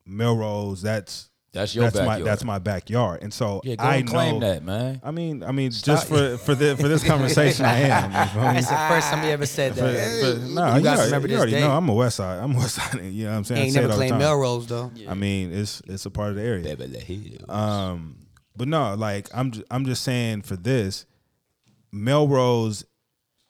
[0.06, 2.26] Melrose, that's That's your that's my backyard.
[2.28, 5.02] that's my backyard, and so Yeah, go I and claim know, that, man.
[5.04, 8.12] I mean, I mean, just for for the for this conversation, I am.
[8.12, 8.42] you feel?
[8.42, 10.40] That's the first time you ever said that.
[10.40, 11.62] for- nah, you guys already- remember you this already day.
[11.62, 12.40] know I'm a West Side.
[12.44, 13.02] I'm a West Side.
[13.02, 13.62] You know what I'm saying?
[13.62, 14.18] I Ain't say it never all claimed.
[14.20, 14.92] Melrose though.
[15.08, 16.64] I mean, it's it's a part of the area.
[16.76, 17.50] Beverly Hills.
[17.50, 18.18] Um,
[18.56, 21.06] but no, like I'm just, I'm just saying for this,
[21.92, 22.86] Melrose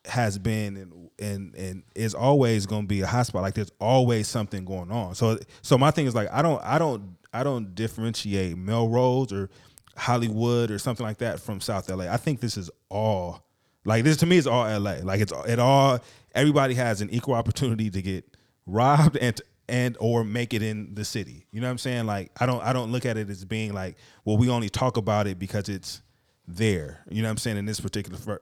[0.06, 3.42] has been and and and is always going to be a hotspot.
[3.42, 5.16] Like there's always something going on.
[5.16, 9.50] So so my thing is like I don't I don't I don't differentiate Melrose or
[9.96, 12.06] Hollywood or something like that from South LA.
[12.06, 13.44] I think this is all
[13.86, 14.98] like this to me is all LA.
[15.04, 16.00] Like it's it all
[16.34, 18.26] everybody has an equal opportunity to get
[18.66, 21.46] robbed and and or make it in the city.
[21.52, 22.06] You know what I'm saying?
[22.06, 24.98] Like I don't I don't look at it as being like well we only talk
[24.98, 26.02] about it because it's
[26.48, 27.04] there.
[27.10, 28.40] You know what I'm saying in this particular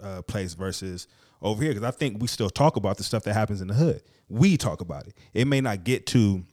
[0.00, 1.08] uh, place versus
[1.42, 3.74] over here because I think we still talk about the stuff that happens in the
[3.74, 4.02] hood.
[4.28, 5.14] We talk about it.
[5.34, 6.44] It may not get to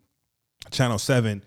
[0.71, 1.43] Channel Seven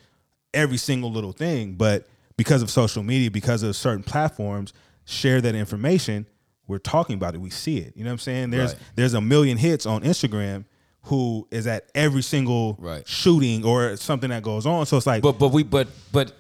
[0.57, 4.73] every single little thing, but because of social media, because of certain platforms,
[5.05, 6.27] share that information.
[6.67, 7.41] We're talking about it.
[7.41, 7.97] We see it.
[7.97, 8.51] You know what I'm saying?
[8.51, 8.83] There's Right.
[8.97, 10.65] there's a million hits on Instagram
[11.03, 13.07] who is at every single Right.
[13.07, 14.85] shooting or something that goes on.
[14.87, 16.33] So it's like, But but we but but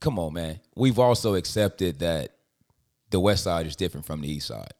[0.00, 0.60] come on, man.
[0.74, 2.30] We've also accepted that
[3.10, 4.72] the West Side is different from the East Side.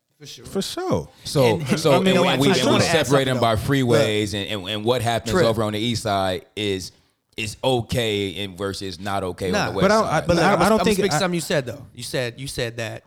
[0.47, 1.09] for sure.
[1.25, 3.37] So And- and- so I and mean, we, I we, just and we separate them
[3.39, 5.45] something, by freeways and, and and what happens Trip.
[5.45, 6.93] over on the East Side is
[7.37, 10.37] is okay and versus not okay Nah, on the West but I don't- I- but
[10.37, 11.87] Look, I- I'm, I don't I'm think speak I- something you said though.
[11.95, 13.05] You said you said that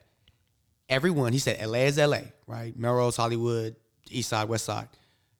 [0.89, 1.33] everyone.
[1.33, 2.77] He said LA is LA, right?
[2.77, 3.75] Melrose, Hollywood,
[4.09, 4.87] East Side, West Side.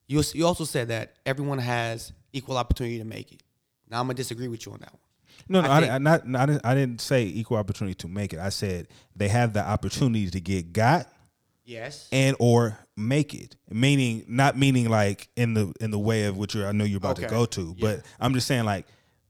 [0.06, 3.42] You you also said that everyone has equal opportunity to make it.
[3.90, 5.00] Now I'm gonna disagree with you on that one.
[5.50, 8.08] No, no, I I, think- I, not, I, didn't, I didn't say equal opportunity to
[8.08, 8.38] make it.
[8.38, 11.06] I said they have the opportunity to get got
[11.64, 12.08] Yes.
[12.12, 13.56] and or make it.
[13.70, 16.98] Meaning, not meaning like in the in the way of which you're, I know you're
[16.98, 18.86] about to go to, but I'm just saying like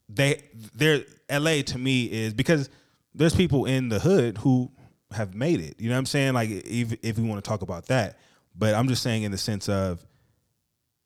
[0.09, 0.43] they
[0.75, 2.71] they're LA to me is because
[3.15, 4.71] there's people in the hood who
[5.13, 5.75] have made it.
[5.79, 6.35] You know what I'm saying?
[6.35, 8.19] Like if if we want to talk about that,
[8.57, 10.05] but I'm just saying in the sense of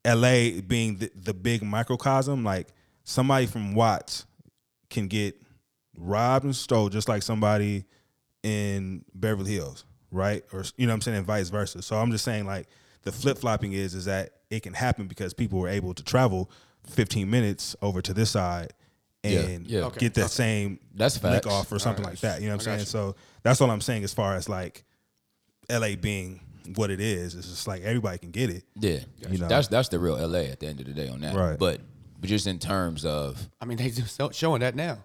[0.06, 2.68] LA being the, the big microcosm, like
[3.04, 4.26] somebody from Watts
[4.90, 5.36] can get
[5.96, 7.84] robbed and stole just like somebody
[8.42, 10.44] in Beverly Hills, right?
[10.52, 11.82] Or you know what I'm saying, and vice versa.
[11.82, 12.68] So I'm just saying like
[13.02, 16.50] the flip flopping is is that it can happen because people were able to travel
[16.86, 18.72] 15 minutes over to this side
[19.24, 19.84] and Yeah, yeah.
[19.86, 21.46] Okay, get that same That's lick facts.
[21.46, 22.40] off or something like that.
[22.40, 22.78] You know what I'm saying?
[22.78, 24.84] got So that's all I'm saying as far as like
[25.70, 26.40] LA being
[26.74, 27.34] what it is.
[27.34, 28.64] It's just like everybody can get it.
[28.76, 28.98] yeah,
[29.30, 29.48] You know.
[29.48, 31.34] that's that's the real LA at the end of the day on that.
[31.34, 31.58] Right.
[31.58, 31.80] But
[32.20, 35.04] but just in terms of I mean, they just showing that now.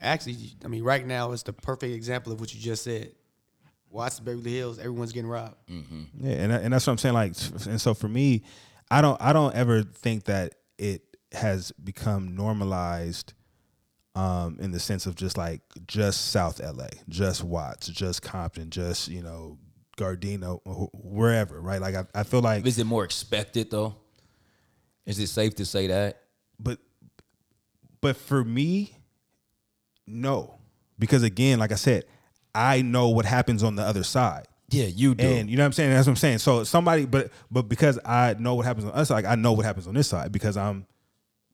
[0.00, 3.12] Actually, I mean, right now is the perfect example of what you just said.
[3.96, 5.56] Watch Beverly Hills, everyone's getting robbed.
[5.68, 7.14] Yeah, and and that's what I'm saying.
[7.14, 7.32] Like,
[7.66, 8.42] and so for me,
[8.90, 13.32] I don't I don't ever think that it has become normalized,
[14.14, 19.08] um, in the sense of just like just South LA, just Watts, just Compton, just
[19.08, 19.58] you know
[19.96, 21.80] Gardena, wh- wherever, right?
[21.80, 23.94] Like I, I feel like, is it more expected though?
[25.06, 26.20] Is it safe to say that?
[26.60, 26.78] but
[28.02, 28.94] but for me,
[30.06, 30.58] no,
[30.98, 32.04] because again, like I said,
[32.56, 34.46] I know what happens on the other side.
[34.70, 35.24] Yeah, you do.
[35.24, 35.90] And you know what I'm saying?
[35.90, 36.38] That's what I'm saying.
[36.38, 39.64] So somebody, but but because I know what happens on us, like I know what
[39.64, 40.86] happens on this side because I'm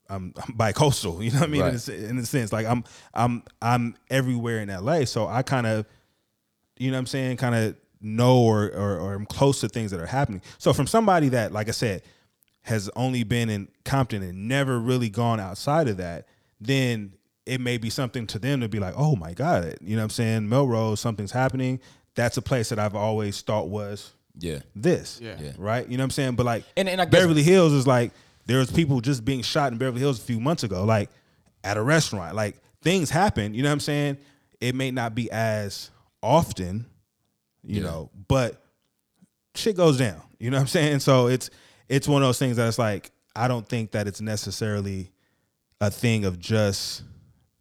[0.09, 1.21] I'm, I'm bi-coastal.
[1.23, 1.61] You know what I mean?
[1.61, 5.67] In, a, in a sense, like I'm I'm I'm everywhere in LA, so I kind
[5.67, 5.85] of,
[6.77, 9.91] you know what I'm saying, kind of know or, or or I'm close to things
[9.91, 10.41] that are happening.
[10.57, 12.01] So from somebody that, like I said,
[12.63, 16.27] has only been in Compton and never really gone outside of that,
[16.59, 17.13] then
[17.45, 20.05] it may be something to them to be like, oh my God, you know what
[20.05, 20.47] I'm saying?
[20.49, 21.79] Melrose, something's happening.
[22.15, 24.59] That's a place that I've always thought was Yeah.
[24.75, 25.19] this.
[25.21, 25.35] Yeah.
[25.39, 25.51] Yeah.
[25.57, 25.87] Right?
[25.87, 26.35] You know what I'm saying?
[26.35, 28.11] But like And- and I guess- Beverly Hills is like
[28.45, 31.09] there was people just being shot in Beverly Hills a few months ago, like
[31.63, 32.35] at a restaurant.
[32.35, 34.17] Like things happen, you know what I'm saying?
[34.61, 35.89] It may not be as
[36.21, 36.85] often,
[37.63, 37.87] you Yeah.
[37.87, 38.61] know, but
[39.55, 40.21] shit goes down.
[40.39, 40.99] You know what I'm saying?
[40.99, 41.49] So it's
[41.89, 45.11] it's one of those things that it's like I don't think that it's necessarily
[45.81, 47.03] a thing of just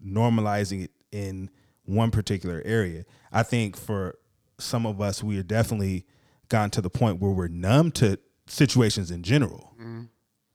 [0.05, 1.51] normalizing it in
[1.85, 3.05] one particular area.
[3.33, 4.19] I think for
[4.59, 6.07] some of us, we are definitely
[6.49, 9.75] gotten to the point where we're numb to situations in general.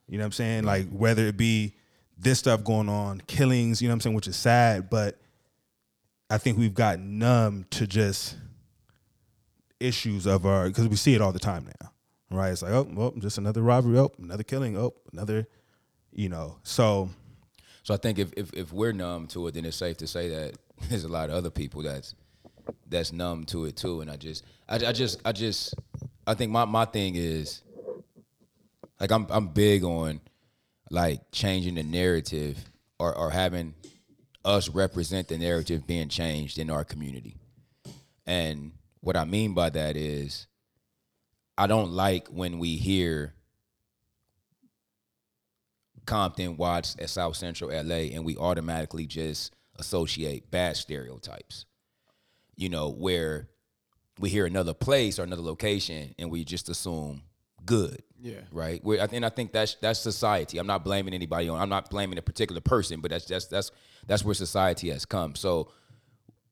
[0.06, 0.64] You know what I'm saying?
[0.64, 1.74] Like whether it be
[2.16, 5.20] this stuff going on, killings, you know what I'm saying, which is sad, but
[6.30, 8.36] I think we've gotten numb to just
[9.80, 11.92] issues of our because we see it all the time now.
[12.30, 12.50] Right?
[12.50, 15.46] It's like, oh, well, just another robbery, oh, another killing, oh, another,
[16.12, 16.58] you know.
[16.62, 17.10] So
[17.88, 20.28] So I think if, if if we're numb to it, then it's safe to say
[20.28, 20.58] that
[20.90, 22.14] there's a lot of other people that's
[22.86, 24.02] that's numb to it too.
[24.02, 25.74] And I just I, I just I just
[26.26, 27.62] I think my, my thing is
[29.00, 30.20] like I'm I'm big on
[30.90, 32.62] like changing the narrative
[32.98, 33.72] or, or having
[34.44, 37.38] us represent the narrative being changed in our community.
[38.26, 40.46] And what I mean by that is
[41.56, 43.32] I don't like when we hear
[46.08, 51.66] Compton, Watts, at South Central LA, and we automatically just associate bad stereotypes.
[52.56, 53.48] You know, where
[54.18, 57.22] we hear another place or another location and we just assume
[57.64, 58.02] good.
[58.20, 58.40] Yeah.
[58.50, 58.82] Right.
[58.82, 60.58] Where I think I think that's that's society.
[60.58, 61.60] I'm not blaming anybody on.
[61.60, 63.70] I'm not blaming a particular person, but that's that's that's
[64.06, 65.36] that's where society has come.
[65.36, 65.70] So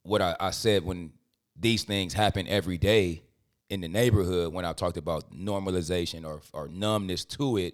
[0.03, 1.11] what I, I said when
[1.59, 3.23] these things happen every day
[3.69, 7.73] in the neighborhood, when I talked about normalization or or numbness to it,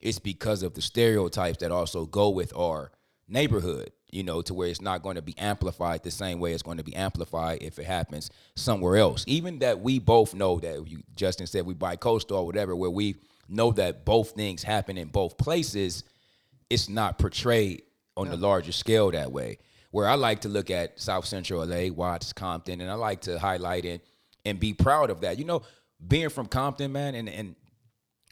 [0.00, 2.90] it's because of the stereotypes that also go with our
[3.28, 6.62] neighborhood, you know, to where it's not going to be amplified the same way it's
[6.62, 9.24] going to be amplified if it happens somewhere else.
[9.26, 13.16] Even that we both know that you Justin said we bi-coastal or whatever, where we
[13.48, 16.04] know that both things happen in both places,
[16.68, 17.82] it's not portrayed
[18.16, 19.58] on the larger scale that way.
[19.90, 23.38] Where I like to look at South Central LA, Watts, Compton, and I like to
[23.38, 24.04] highlight it
[24.44, 25.38] and be proud of that.
[25.38, 25.62] You know,
[26.06, 27.56] being from Compton, man, and and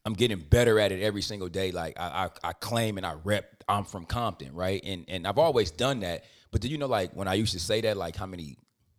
[0.05, 1.71] I'm getting better at it every single day.
[1.73, 4.81] Like I, I, I claim and I rep I'm from Compton, right?
[4.85, 6.25] And and I've always done that.
[6.51, 8.57] But do you know like when I used to say that, like how many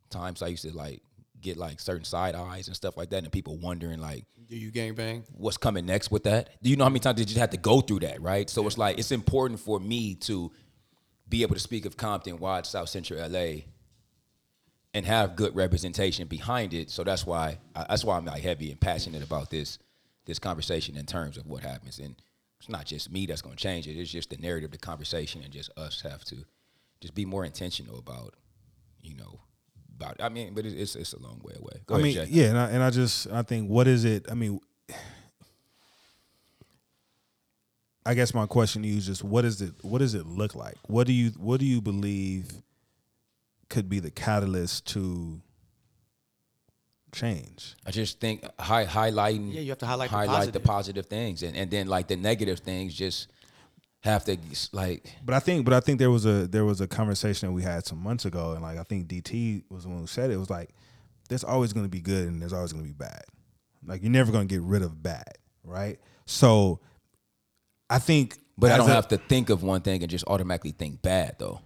[0.09, 1.01] times I used to like
[1.41, 4.69] get like certain side eyes and stuff like that, and people wondering like Do you
[4.71, 5.23] gang bang?
[5.33, 6.49] what's coming next with that?
[6.61, 8.47] Do you know how many times did you have to go through that, right?
[8.49, 10.51] So it's like it's important for me to
[11.27, 13.61] be able to speak of Compton, Watts, South Central LA,
[14.93, 16.89] and have good representation behind it.
[16.89, 19.79] So that's why I- that's why I'm like heavy and passionate about this
[20.29, 21.99] this conversation in terms of what happens.
[21.99, 22.15] And
[22.59, 23.97] it's not just me that's going to change it.
[23.99, 26.45] It's just the narrative, the conversation, and just us have to
[27.01, 28.35] just be more intentional about,
[29.01, 29.39] you know,
[29.95, 30.17] about.
[30.21, 31.81] I mean, but it's it's a long way away.
[31.87, 32.27] Go I ahead, mean, Jay.
[32.29, 34.27] yeah, and I, and I just I think what is it?
[34.29, 34.59] I mean,
[38.05, 39.73] I guess my question to you is just what is it?
[39.81, 40.75] What does it look like?
[40.87, 42.51] What do you what do you believe
[43.69, 45.41] could be the catalyst to
[47.11, 47.75] change?
[47.85, 49.53] I just think high, highlighting.
[49.53, 50.63] Yeah, you have to highlight the highlight the positive.
[50.63, 53.27] positive things, and, and then like the negative things, just
[54.01, 54.37] have to
[54.71, 55.13] like.
[55.25, 57.63] But I think, but I think there was a there was a conversation that we
[57.63, 60.33] had some months ago, and like I think DT was the one who said it.
[60.33, 60.69] it was like
[61.29, 63.23] there's always going to be good and there's always going to be bad.
[63.85, 65.99] Like you're never going to get rid of bad, right?
[66.25, 66.79] So
[67.89, 70.71] I think, But I don't a- have to think of one thing and just automatically
[70.71, 71.61] think bad though.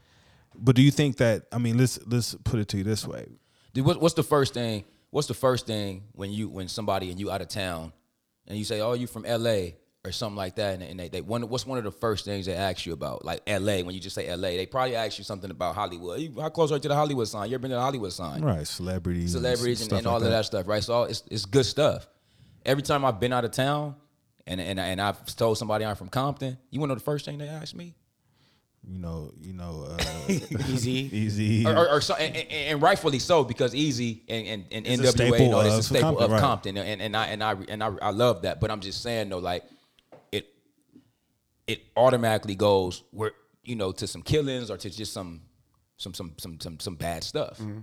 [0.55, 1.45] But do you think that?
[1.51, 3.25] I mean, let's let's put it to you this way.
[3.73, 4.83] Dude, what, what's the first thing?
[5.13, 7.93] What's the first thing when you when somebody and you out of town,
[8.47, 11.21] and you say, "Oh, you from L.A." or something like that, and, and they, they
[11.21, 13.83] one, what's one of the first things they ask you about, like L.A.
[13.83, 16.19] When you just say L.A., they probably ask you something about Hollywood.
[16.19, 17.47] You- How close are you to the Hollywood sign?
[17.49, 18.41] You ever been to the Hollywood sign?
[18.41, 20.83] Right, celebrities, celebrities and, and like all of that stuff, right?
[20.83, 22.05] So it's it's good stuff.
[22.65, 23.95] Every time I've been out of town
[24.45, 27.23] and and and I've told somebody I'm from Compton, you want to know the first
[27.23, 27.93] thing they ask me?
[28.85, 31.11] You know, you know, uh, Eazy.
[31.13, 31.65] easy.
[31.65, 35.13] Or, or, or so, and, and- and rightfully so because Eazy and, and, and It's
[35.15, 36.41] NWA, you know, it's a staple Compton, of right.
[36.41, 38.59] Compton, and, and I and I and I, I love that.
[38.59, 39.63] But I'm just saying though, like
[40.33, 40.47] it
[41.67, 43.31] it automatically goes where
[43.63, 45.43] you know to some killings or to just some
[45.97, 47.59] some some some some some bad stuff.
[47.59, 47.79] Mm-hmm.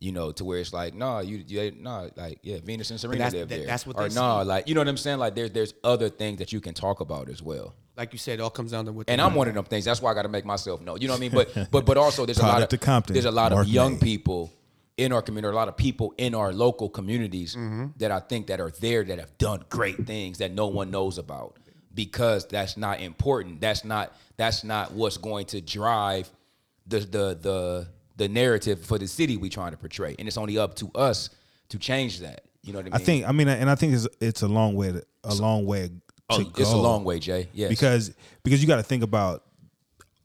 [0.00, 3.18] You know, to where it's like, no, you, you no, like, yeah, Venus and Serena
[3.18, 3.66] that's- live that- there.
[3.66, 5.18] that's what or they no, like, you know what I'm saying?
[5.18, 7.74] Like, there's there's other things that you can talk about as well.
[7.96, 9.08] Like you said, it all comes down to what.
[9.08, 9.36] And I'm want.
[9.38, 9.84] one of them things.
[9.84, 10.96] That's why I got to make myself know.
[10.96, 11.30] You know what I mean?
[11.32, 13.72] But but but also there's a lot of of Compton, there's a lot Mark of
[13.72, 13.98] young May.
[14.00, 14.52] people
[14.96, 17.86] in our community, a lot of people in our local communities Mm-hmm.
[17.98, 21.18] that I think that are there that have done great things that no one knows
[21.18, 21.58] about.
[21.94, 23.60] because that's not important.
[23.60, 26.28] That's not that's not what's going to drive
[26.86, 30.14] the the the the narrative for the city we trying to portray.
[30.18, 31.30] And it's only up to us
[31.68, 32.42] to change that.
[32.62, 32.94] You know what I mean?
[32.94, 35.66] I think I mean and I think it's it's a long way to, a long
[35.66, 35.90] way
[36.30, 36.50] oh, go.
[36.56, 37.48] it's a long way, Jay.
[37.52, 37.68] Yes.
[37.68, 39.44] because because you got to think about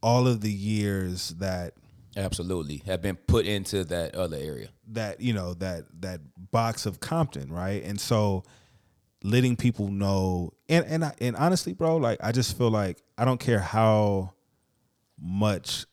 [0.01, 1.73] all of the years that
[2.15, 4.69] absolutely have been put into that other area.
[4.87, 7.83] that you know that that box of Compton, right?
[7.83, 8.43] And so
[9.23, 13.25] letting people know and and I, and honestly, bro, like I just feel like I
[13.25, 14.33] don't care how
[15.19, 15.85] much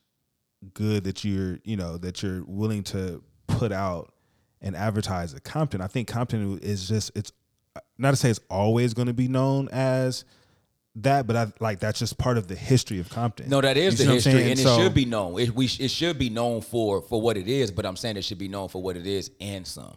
[0.75, 4.13] good that you're, you know, that you're willing to put out
[4.61, 5.81] and advertise at Compton.
[5.81, 7.33] I think Compton is just it's
[7.99, 10.25] not to say it's always going to be known as
[10.97, 13.49] that, but I like that's just part of the history of Compton.
[13.51, 15.39] No, that is You the history, and So- it should be known.
[15.41, 18.25] It, we it should be known for for what it is, but I'm saying it
[18.25, 19.97] should be known for what it is and some.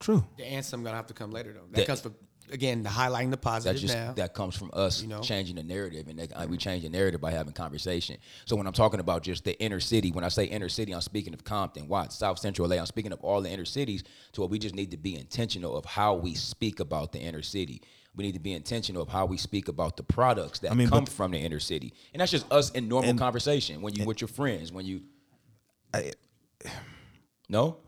[0.00, 0.24] true.
[0.36, 1.60] The answer I'm gonna have to come later though.
[1.70, 2.14] That That- comes from
[2.52, 4.12] again the highlighting the positive That positive just now.
[4.14, 5.20] that comes from us You know?
[5.20, 8.16] changing the narrative, and that, uh, we change the narrative by having conversation.
[8.44, 11.00] So when I'm talking about just the inner city, when I say inner city, I'm
[11.00, 12.76] speaking of Compton, Watts, South Central LA.
[12.76, 14.04] I'm speaking of all the inner cities.
[14.32, 17.42] To where we just need to be intentional of how we speak about the inner
[17.42, 17.82] city.
[18.14, 21.04] We need to be intentional of how we speak about the products that mean, come
[21.04, 24.20] but- from the inner city, and that's just us in normal conversation when you with
[24.20, 25.02] your friends when you.
[27.48, 27.78] no,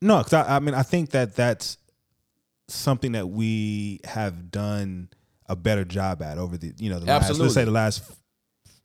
[0.00, 1.78] No, because I, I mean, I think that that's
[2.68, 5.08] something that we have done
[5.46, 8.02] a better job at over the, you know, the last, let's say the last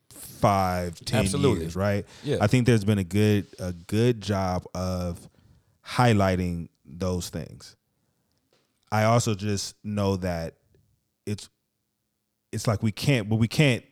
[0.09, 1.61] five, ten Absolutely.
[1.61, 2.05] years, right?
[2.23, 2.37] Yeah.
[2.41, 5.29] I think there's been a good, a good job of
[5.85, 7.75] highlighting those things.
[8.91, 10.55] I also just know that
[11.25, 11.49] it's,
[12.51, 13.83] it's like we can't, but we can't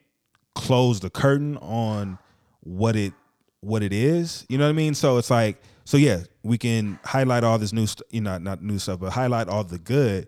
[0.55, 2.17] close the curtain on
[2.61, 3.13] what it
[3.61, 4.45] what it is.
[4.49, 4.93] You know what I mean?
[4.93, 8.77] So it's like so yeah, we can highlight all this new you know, not new
[8.77, 10.27] stuff, but highlight all the good.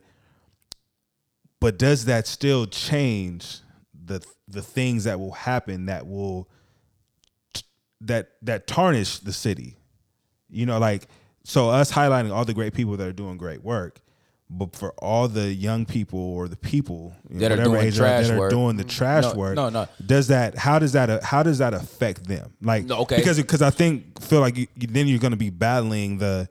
[1.60, 3.60] But does that still change
[3.93, 6.50] the the things that will happen that will
[8.00, 9.78] that that tarnish the city?
[10.50, 11.08] You know, like
[11.43, 14.02] so us highlighting all the great people that are doing great work,
[14.53, 18.27] but for all the young people or the people That are doing age are, trash
[18.27, 18.51] that are work.
[18.51, 19.87] doing the trash No, work, no, no.
[20.05, 23.15] does that how does that how does that affect them like No, okay.
[23.17, 26.49] because because i think feel like you, you- then you're going to be battling the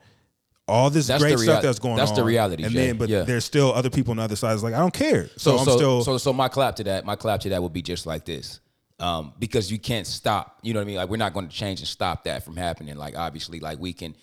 [0.66, 2.86] all this That's great the stuff that's going that's on That's the reality, and Jay.
[2.86, 3.22] then but Yeah.
[3.22, 5.58] there's still other people on the other side is like i don't care so, So,
[5.58, 7.82] i'm so, still so so my clap to that, my clap to that would be
[7.82, 8.60] just like this.
[8.98, 10.96] Um, because you can't stop, you know what I mean?
[10.96, 12.96] Like we're not going to change and stop that from happening.
[12.96, 14.14] Like obviously, like we can,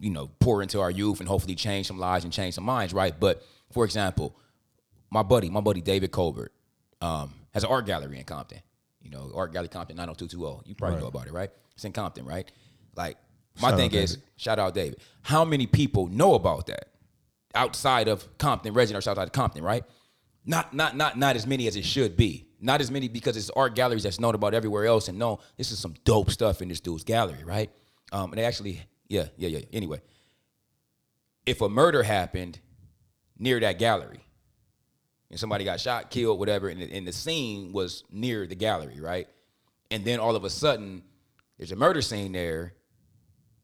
[0.00, 2.92] you know, pour into our youth and hopefully change some lives and change some minds,
[2.92, 3.14] right?
[3.18, 4.36] But for example,
[5.10, 6.52] my buddy, my buddy David Colbert,
[7.00, 8.60] um, has an art gallery in Compton.
[9.02, 10.68] You know, art gallery Compton 90220.
[10.68, 11.50] You probably know about it, right?
[11.74, 12.50] It's in Compton, right?
[12.96, 13.16] Like
[13.60, 14.28] my Shout thing is, David.
[14.36, 15.00] shout out David.
[15.22, 16.86] How many people know about that?
[17.54, 19.84] outside of Compton, residents outside of Compton, right?
[20.44, 22.46] Not not not not as many as it should be.
[22.60, 25.08] Not as many because it's art galleries that's known about everywhere else.
[25.08, 27.70] And no, this is some dope stuff in this dude's gallery, right?
[28.12, 29.60] Um, and they actually, yeah, yeah, yeah.
[29.72, 30.00] Anyway,
[31.44, 32.58] if a murder happened
[33.38, 34.24] near that gallery,
[35.30, 39.00] and somebody got shot, killed, whatever, and the, and the scene was near the gallery,
[39.00, 39.28] right?
[39.90, 41.02] And then all of a sudden,
[41.58, 42.74] there's a murder scene there,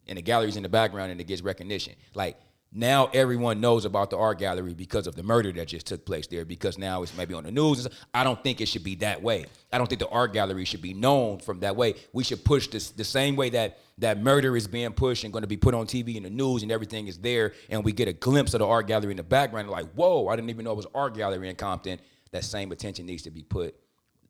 [0.08, 1.94] and the gallery's in the background and it gets recognition.
[2.14, 2.38] Like
[2.76, 6.26] now everyone knows about the art gallery because of the murder that just took place
[6.26, 7.88] there because now it's maybe on the news.
[8.12, 9.46] I don't think it should be that way.
[9.72, 11.94] I don't think the art gallery should be known from that way.
[12.12, 15.42] We should push this the same way that that murder is being pushed and going
[15.42, 18.08] to be put on TV and the news and everything is there and we get
[18.08, 20.72] a glimpse of the art gallery in the background like, "Whoa, I didn't even know
[20.72, 21.98] it was art gallery in Compton."
[22.32, 23.74] That same attention needs to be put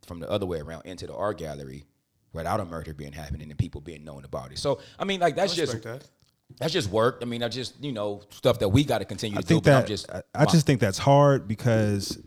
[0.07, 1.85] from the other way around into the art gallery
[2.33, 4.59] without a murder being happening and people being known about it.
[4.59, 6.09] So I mean, like that's just that.
[6.59, 7.19] That's just work.
[7.23, 9.47] I mean, I just you know stuff that we got to continue to I do.
[9.47, 12.19] think But I'm just I, I just think that's hard because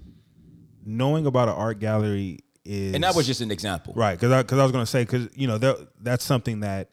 [0.86, 4.44] knowing about an art gallery is and that was just an example, right because I,
[4.44, 6.90] 'cause I was going to say because you know that, that's something that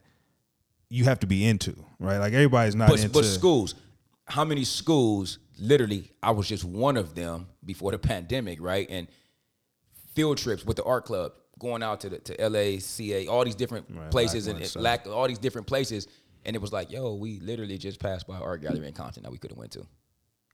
[0.89, 3.75] you have to be into right like everybody's not But, into but schools,
[4.25, 5.39] how many schools?
[5.59, 8.85] Literally, I was just one of them before the pandemic, right?
[8.91, 9.07] And
[10.13, 13.55] field trips with the art club, going out to the to LA, CA, all these
[13.55, 16.07] different places, and so- lack all these different places.
[16.47, 19.31] And it was like, yo, we literally just passed by art gallery in Compton that
[19.31, 19.85] we could have went to.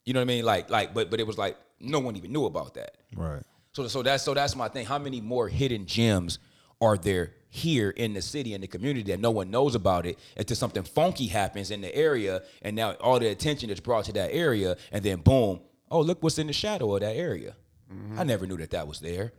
[0.06, 0.44] You know what I mean?
[0.44, 2.98] Like, like, but but it was like no one even knew about that.
[3.16, 4.86] right So so that's so that's my thing.
[4.86, 6.39] How many more hidden gems
[6.82, 10.18] are there here in the city and the community that no one knows about it
[10.36, 14.12] until something funky happens in the area and now all the attention is brought to
[14.14, 17.56] that area and then boom, oh look what's in the shadow of that area.
[17.94, 18.20] Mm-hmm.
[18.20, 19.32] I never knew that that was there,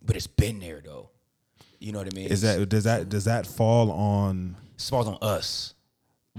[0.00, 1.10] but it's been there though.
[1.78, 2.28] You know what I mean?
[2.28, 5.74] is that does that does that fall on it falls on us?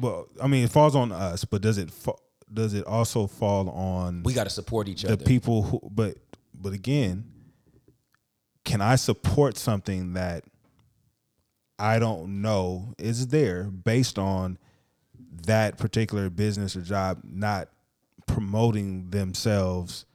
[0.02, 2.14] Well I mean it falls on us but does it fa-
[2.52, 5.16] does it also fall on We got to support each other?
[5.16, 5.28] the other.
[5.30, 6.18] people who but
[6.54, 7.26] but again
[8.66, 10.44] can I support something that
[11.78, 14.58] I don't know is there based on
[15.46, 17.70] that particular business or job not
[18.28, 20.06] promoting themselves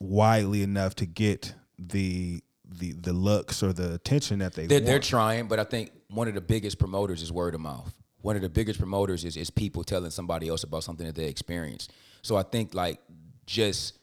[0.00, 4.86] widely enough to get the the the looks or the attention that they They're, want.
[4.86, 7.94] they're trying, but I think one of the biggest promoters is word of mouth.
[8.24, 11.26] One of the biggest promoters is, is people telling somebody else about something that they
[11.26, 11.92] experienced.
[12.22, 12.98] So I think like
[13.44, 13.98] just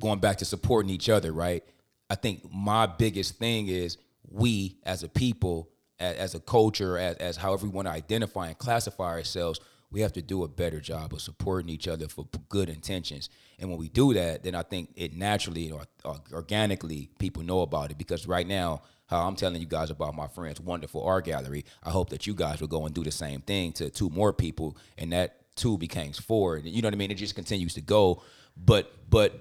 [0.00, 1.64] going back to supporting each other, right?
[2.08, 3.98] I think my biggest thing is
[4.30, 8.46] we as a people, as, as a culture, as, as however we want to identify
[8.46, 9.58] and classify ourselves,
[9.90, 13.28] we have to do a better job of supporting each other for good intentions.
[13.58, 17.62] And when we do that, then I think it naturally or, or organically people know
[17.62, 21.26] about it because right now, how I'm telling you guys about my friend's wonderful art
[21.26, 24.10] gallery, I hope that you guys will go and do the same thing to two
[24.10, 26.56] more people, and that two becomes four.
[26.56, 27.10] And you know what I mean?
[27.10, 28.22] It just continues to go.
[28.56, 29.38] But but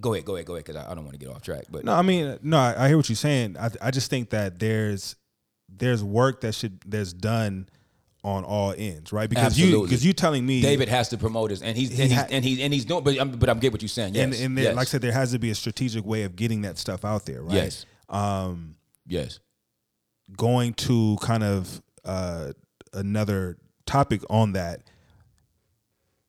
[0.00, 1.64] go ahead, go ahead, go ahead, because I, I don't want to get off track.
[1.70, 3.56] But No, I mean, no, I, I hear what you're saying.
[3.58, 5.16] I, I just think that there's
[5.68, 7.68] there's work that should there's done
[8.36, 9.28] on all ends, right?
[9.30, 9.88] Because you Absolutely.
[9.88, 12.44] because you telling me David has to promote his, and he's and, he's, ha- and
[12.44, 13.02] he's and he's doing.
[13.04, 14.14] But I'm, but I'm getting what you're saying.
[14.14, 16.22] Yes, and and there, yes, like I said, there has to be a strategic way
[16.24, 17.54] of getting that stuff out there, right?
[17.54, 18.76] yes, Um,
[19.06, 19.40] yes,
[20.36, 22.52] going to kind of uh,
[22.92, 23.56] another
[23.86, 24.82] topic on that.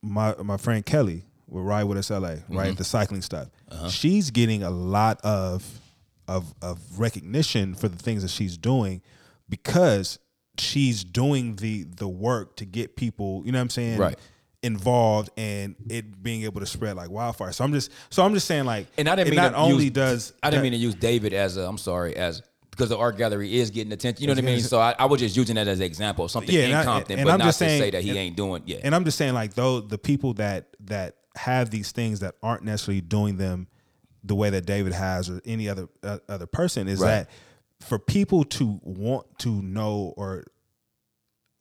[0.02, 2.58] My my friend Kelly will ride with us LA, Mm-hmm.
[2.58, 2.78] right?
[2.78, 3.50] The cycling stuff.
[3.70, 3.90] Uh-huh.
[3.90, 5.82] She's getting a lot of
[6.28, 9.02] of of recognition for the things that she's doing
[9.50, 10.20] because
[10.60, 13.98] she's doing the the work to get people, you know what I'm saying?
[14.00, 14.18] Right.
[14.62, 17.52] involved and it being able to spread like wildfire.
[17.54, 19.86] So I'm just so I'm just saying like And I didn't mean not to only
[19.86, 21.62] use, does I didn't that- mean to use David as a.
[21.62, 22.42] I'm sorry, as
[22.72, 24.22] because the art gallery is getting attention.
[24.22, 24.60] You know what I mean?
[24.62, 27.24] So I, I was just using that as an example of something Yeah, in Compton,
[27.24, 28.64] but I'm not just to say saying- that he and- ain't doing.
[28.66, 32.36] Yeah, And I'm just saying, like, though the people that that have these things that
[32.44, 33.68] aren't necessarily doing them
[34.24, 37.10] the way that David has or any other uh, other person is Right.
[37.12, 37.30] that
[37.82, 40.44] for people to want to know or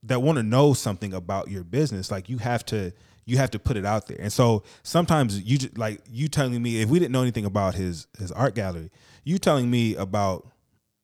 [0.04, 2.92] that want to know something about your business, like you have to
[3.26, 4.16] you have to put it out there.
[4.18, 7.74] And so sometimes you just, like you telling me if we didn't know anything about
[7.74, 8.90] his his art gallery,
[9.24, 10.48] you telling me about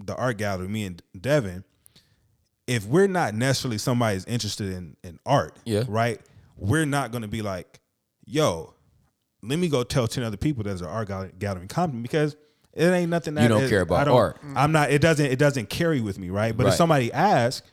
[0.02, 1.64] the art gallery, me and Devin,
[2.66, 5.84] if we're not necessarily somebody's interested in in art, Yeah.
[5.88, 6.20] right,
[6.56, 7.80] we're not going to be like,
[8.26, 8.74] yo,
[9.42, 12.36] let me go tell ten other people there's an art gallery, gallery in Compton because
[12.76, 14.42] it ain't nothing that You don't is- care about I don't- art.
[14.42, 14.52] Mm.
[14.56, 14.90] I'm not.
[14.90, 15.26] It doesn't.
[15.26, 16.56] It doesn't carry with me, right?
[16.56, 17.66] But if somebody asks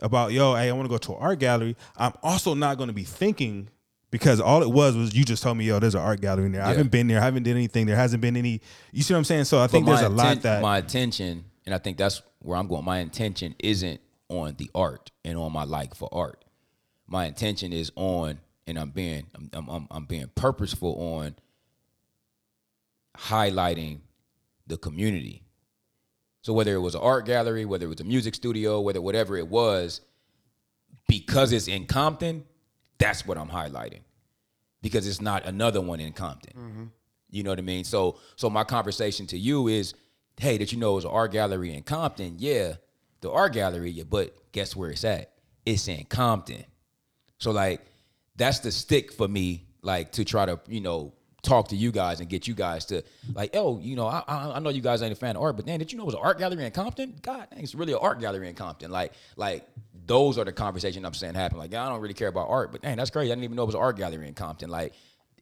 [0.00, 2.86] about, yo, hey, I want to go to an art gallery, I'm also not going
[2.88, 3.68] to be thinking
[4.10, 6.52] because all it was was you just told me, yo, there's an art gallery in
[6.52, 6.62] there.
[6.62, 7.20] I haven't been there.
[7.20, 7.86] I haven't did anything.
[7.86, 8.60] There hasn't been any.
[8.92, 9.44] You see what I'm saying?
[9.44, 12.56] So I think But there's a lot that my attention, and I think that's where
[12.56, 12.84] I'm going.
[12.84, 16.44] My intention isn't on the art and on my like for art.
[17.06, 21.34] My intention is on, and I'm being I'm, I'm, I'm being purposeful on
[23.16, 24.00] highlighting
[24.68, 25.42] the community.
[26.42, 29.36] So whether it was an art gallery, whether it was a music studio, whether whatever
[29.36, 30.00] it was,
[31.08, 32.44] because it's in Compton,
[32.98, 34.00] that's what I'm highlighting.
[34.80, 36.52] Because it's not another one in Compton.
[36.56, 36.84] Mm-hmm.
[37.30, 37.84] You know what I mean?
[37.84, 39.94] So so my conversation to you is,
[40.38, 42.36] hey, did you know it was an art gallery in Compton?
[42.38, 42.74] Yeah,
[43.20, 45.32] the art gallery, yeah, but guess where it's at?
[45.66, 46.64] It's in Compton.
[47.38, 47.80] So like
[48.36, 51.12] that's the stick for me, like to try to, you know,
[51.42, 53.02] talk to you guys and get you guys to
[53.34, 55.56] like, oh, you know, I, I I know you guys ain't a fan of art,
[55.56, 57.14] but man, did you know it was an art gallery in Compton?
[57.22, 58.90] God, dang, it's really an art gallery in Compton.
[58.90, 59.66] Like, like
[60.06, 61.58] those are the conversations I'm saying happen.
[61.58, 63.30] Like, I don't really care about art, but dang, that's crazy.
[63.30, 64.70] I didn't even know it was an art gallery in Compton.
[64.70, 64.92] Like,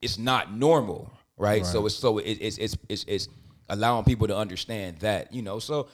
[0.03, 1.65] it's not normal, right?
[1.65, 3.29] So it's so it, it's it's it's it's
[3.69, 5.59] allowing people to understand that, you know.
[5.59, 5.89] So,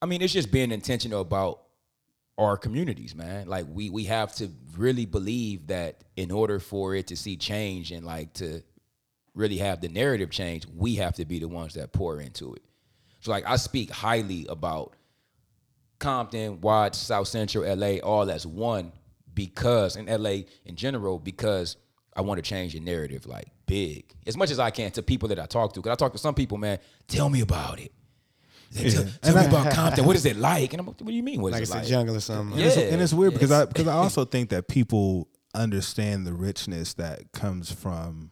[0.00, 1.62] I mean, it's just being intentional about
[2.38, 3.48] our communities, man.
[3.48, 7.92] Like we we have to really believe that in order for it to see change
[7.92, 8.62] and like to
[9.34, 12.62] really have the narrative change, we have to be the ones that pour into it.
[13.20, 14.94] So like I speak highly about
[15.98, 18.92] Compton, Watts, South Central, LA, all as one
[19.34, 21.76] because in LA in general, because
[22.16, 24.12] I want to change the narrative like big.
[24.26, 25.82] As much as I can to people that I talk to.
[25.82, 27.92] Cause I talk to some people, man, tell me about it.
[28.72, 30.04] They Tell, tell me about Compton.
[30.06, 30.72] What is it like?
[30.72, 31.40] And I'm like, what do you mean?
[31.42, 31.84] What is Like it it's like?
[31.84, 32.56] a jungle or something.
[32.58, 32.82] And, it's, Yeah.
[32.84, 37.32] and it's weird because I because I also think that people understand the richness that
[37.32, 38.30] comes from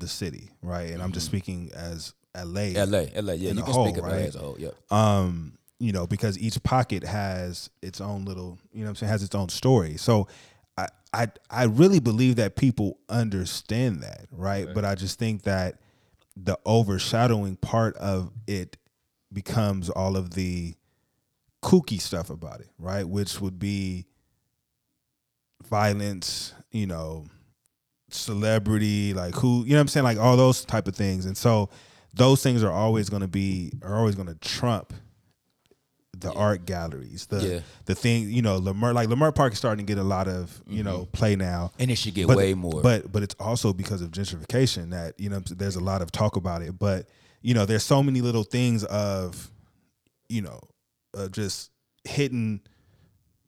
[0.00, 0.90] the city, right?
[0.90, 4.16] And I'm just speaking as LA, LA, LA, yeah, you can whole, speak of LA
[4.16, 4.70] as a whole, yeah.
[4.90, 9.10] um, you know, because each pocket has its own little, you know what I'm saying,
[9.10, 9.96] has its own story.
[9.96, 10.28] So
[10.76, 14.68] I I I really believe that people understand that, right?
[14.72, 15.80] But I just think that
[16.36, 18.76] the overshadowing part of it
[19.32, 20.74] becomes all of the
[21.62, 23.06] kooky stuff about it, right?
[23.06, 24.06] Which would be
[25.68, 27.26] violence, you know,
[28.14, 31.26] celebrity, like who, you know what I'm saying, like all those type of things.
[31.26, 31.68] And so
[32.14, 34.92] those things are always going to be are always going to trump
[36.18, 37.60] the art galleries, the Yeah.
[37.86, 40.62] the thing you know, Leimert like Leimert Park is starting to get a lot of
[40.66, 42.82] you know play now, And it should get but, way more.
[42.82, 46.36] But but it's also because of gentrification that you know there's a lot of talk
[46.36, 46.78] about it.
[46.78, 47.06] But
[47.40, 49.50] you know there's so many little things of
[50.28, 50.60] you know
[51.16, 51.70] uh, just
[52.04, 52.60] hitting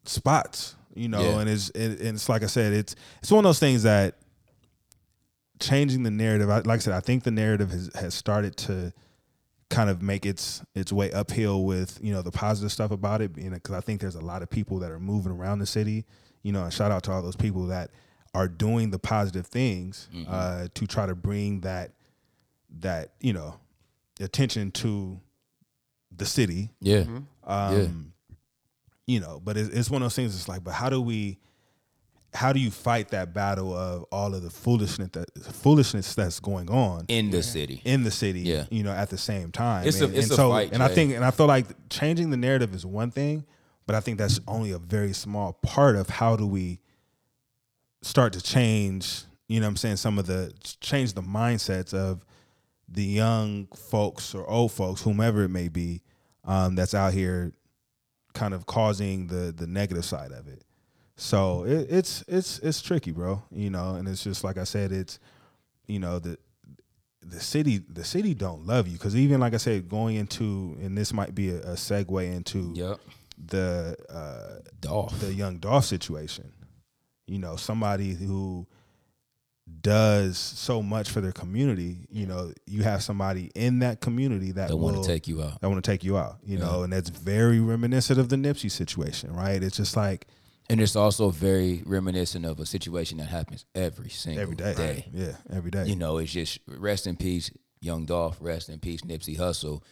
[0.05, 0.75] spots.
[0.95, 1.41] You know, Yeah.
[1.41, 4.17] and it's and and it's like I said, it's it's one of those things that
[5.63, 6.51] changing the narrative.
[6.51, 8.93] I, like I said, I think the narrative has has started to
[9.71, 13.33] kind of make its its way uphill with you know the positive stuff about it
[13.33, 16.05] because I think there's a lot of people that are moving around the city
[16.43, 17.91] you know and shout out to all those people that
[18.35, 21.93] are doing the positive things uh, to try to bring that
[22.81, 23.59] that you know
[24.21, 25.19] attention to
[26.15, 27.05] the city yeah,
[27.45, 28.37] um, yeah.
[29.07, 31.39] you know but it's, it's one of those things it's like but how do we
[32.35, 36.71] how do you fight that battle of all of the foolishness that foolishness that's going
[36.71, 37.83] on in the city.
[37.85, 38.65] in the city, Yeah.
[38.71, 39.87] you know, at the same time.
[39.87, 41.67] It's a- and, it's and a so, fight, and I think, and I feel like
[41.91, 43.45] changing the narrative is one thing,
[43.87, 46.81] but I think that's only a very small part of how do we
[48.03, 49.25] start to change.
[49.49, 52.25] You know, what I'm saying some of the change the mindsets of
[52.89, 56.03] the young folks or old folks, whomever it may be,
[56.45, 57.53] um, that's out here,
[58.35, 60.65] kind of causing the the negative side of it.
[61.17, 63.43] So it, it's it's it's tricky, bro.
[63.51, 65.19] You know, and it's just like I said, it's
[65.87, 66.39] you know the
[67.25, 70.97] the city the city don't love you because even like I said, going into and
[70.99, 73.01] this might be a, a segue into Yep.
[73.47, 75.19] the uh, Dolph.
[75.21, 76.53] the young Dolph situation.
[77.29, 78.67] You know, somebody who
[79.81, 82.07] does so much for their community.
[82.11, 85.61] You know, you have somebody in that community that That want to take you out.
[85.61, 86.39] that want to take you out.
[86.45, 89.63] You know, and that's very reminiscent of the Nipsey situation, right?
[89.63, 90.27] It's just like
[90.71, 95.37] And it's also very reminiscent of a situation that happens every single every day, yeah,
[95.53, 95.87] every day.
[95.87, 97.51] You know, it's just rest in peace,
[97.81, 99.83] Young Dolph, rest in peace, Nipsey Hussle.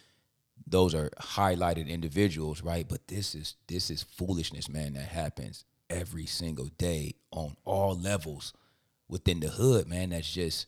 [0.66, 2.86] Those are highlighted individuals, right?
[2.88, 8.52] But this is this is foolishness, man, that happens every single day on all levels
[9.08, 10.10] within the hood, man.
[10.10, 10.66] That's just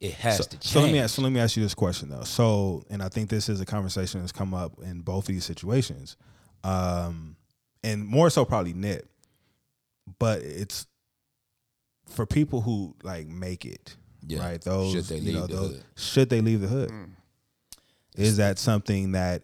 [0.00, 0.64] it has so, to change.
[0.64, 2.24] so let me ask, so let me ask you this question though.
[2.24, 5.44] So, and I think this is a conversation that's come up in both of these
[5.44, 6.16] situations,
[6.64, 7.36] um,
[7.84, 9.08] and more so probably Nip,
[10.18, 10.86] but it's
[12.08, 13.96] for people who like make it,
[14.26, 14.40] Yeah.
[14.40, 14.60] right?
[14.60, 15.84] Those Should they you know, the those- hood?
[15.96, 16.90] should they leave the hood?
[16.90, 17.10] Mm.
[18.16, 19.42] Is that something that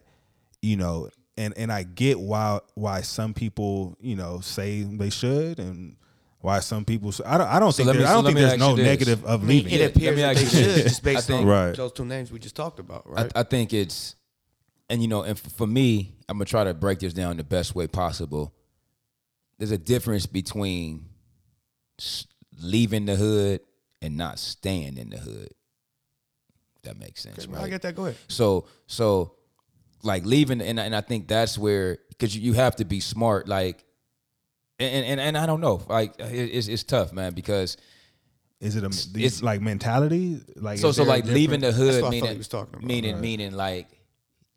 [0.61, 1.09] you know?
[1.37, 5.95] And and I get why why some people you know say they should and.
[6.41, 7.13] Why some people?
[7.25, 7.47] I don't.
[7.47, 7.87] I don't think.
[7.87, 8.85] let me- I don't let think there's no you this.
[8.85, 9.73] negative of leaving.
[9.73, 11.75] it Yeah, appears let me that they should just based think- on Right.
[11.75, 13.31] those two names we just talked about, I, right?
[13.35, 14.15] I think it's,
[14.89, 17.43] and you know, and f- for me, I'm gonna try to break this down the
[17.43, 18.53] best way possible.
[19.59, 21.05] There's a difference between
[22.61, 23.61] leaving the hood
[24.01, 25.49] and not staying in the hood.
[26.77, 27.63] If that makes sense, right?
[27.63, 27.95] I get that.
[27.95, 28.17] Go ahead.
[28.29, 29.35] So so
[30.03, 33.83] like leaving and and I think that's where because you have to be smart like
[34.79, 37.75] and and and I don't know like it's it's tough man because
[38.61, 40.41] Is it a It's- these, like mentality?
[40.55, 42.83] Like so so like leaving the hood what meaning was talking about.
[42.87, 43.21] meaning Right.
[43.21, 43.87] meaning like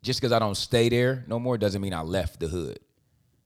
[0.01, 2.79] just because I don't stay there no more doesn't mean I left the hood.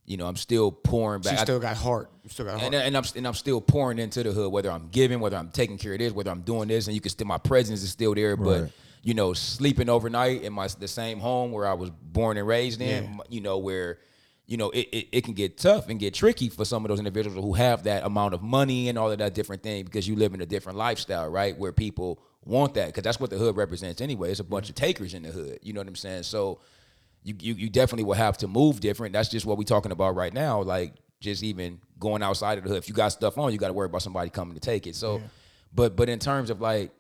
[0.08, 1.34] You know I'm still pouring back.
[1.34, 2.10] you I- still got heart.
[2.24, 2.74] You still got heart.
[2.74, 5.50] and, and I'm and I'm still pouring into the hood, whether I'm giving, whether I'm
[5.50, 7.92] taking care of this, whether I'm doing this, and you can still my presence is
[7.92, 8.38] still there.
[8.38, 8.72] But Right.
[9.04, 12.82] you know, sleeping overnight in my the same home where I was born and raised
[12.82, 13.18] in, Yeah.
[13.28, 14.00] you know, where
[14.46, 17.00] you know it, it, it can get tough and get tricky for some of those
[17.00, 20.16] individuals who have that amount of money and all of that different thing because you
[20.16, 21.58] live in a different lifestyle, right?
[21.58, 24.32] Where people want that because that's what the hood represents anyway.
[24.32, 24.72] It's a bunch mm-hmm.
[24.72, 25.60] of takers in the hood.
[25.62, 26.24] You know what I'm saying?
[26.24, 26.60] So
[27.24, 29.14] you, you you definitely will have to move different.
[29.14, 30.62] That's just what we're talking about right now.
[30.62, 32.78] Like just even going outside of the hood.
[32.78, 34.96] If you got stuff on, you got to worry about somebody coming to take it.
[34.96, 35.22] So,
[35.74, 36.92] but but in terms of like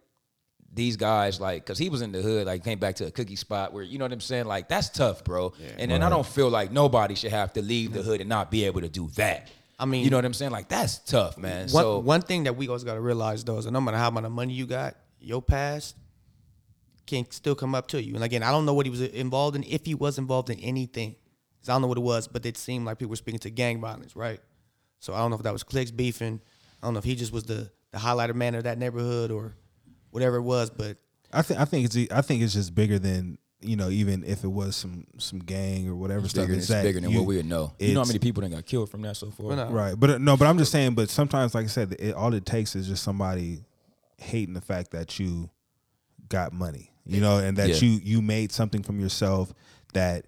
[0.74, 3.36] these guys, like, cause he was in the hood, like came back to a cookie
[3.38, 4.45] spot where you know what I'm saying.
[4.45, 5.53] Like that's tough, bro.
[5.78, 8.51] And and I don't feel like nobody should have to leave the hood and not
[8.51, 9.47] be able to do that.
[9.80, 10.51] I mean- you know what I'm saying?
[10.51, 11.70] Like that's tough, man.
[11.70, 14.09] One, so one thing that we always got to realize though is no matter how
[14.09, 15.95] much money you got, your past
[17.08, 18.14] can still come up to you.
[18.16, 20.60] And again, I don't know what he was involved in, if he was involved in
[20.60, 21.16] anything.
[21.62, 23.49] 'Cause I don't know what it was, but it seemed like people were speaking to
[23.49, 24.39] gang violence, right?
[24.99, 26.39] So I don't know if that was cliques beefing.
[26.82, 29.55] I don't know if he just was the the highlighter man of that neighborhood or
[30.12, 30.70] whatever it was.
[30.70, 30.97] But
[31.34, 34.43] I think I think it's I think it's just bigger than you know even if
[34.43, 36.43] it was some some gang or whatever it's stuff.
[36.43, 37.74] bigger, it's it's that bigger than you- what we would know.
[37.80, 39.55] You know how many people that got killed from that so far?
[39.55, 39.70] No.
[39.70, 40.93] Right, but uh, no, but I'm just saying.
[40.93, 43.64] But sometimes, like I said, it, all it takes is just somebody
[44.18, 45.49] hating the fact that you
[46.30, 47.76] got money, you know, and that Yeah.
[47.89, 49.53] you you made something from yourself
[49.93, 50.26] that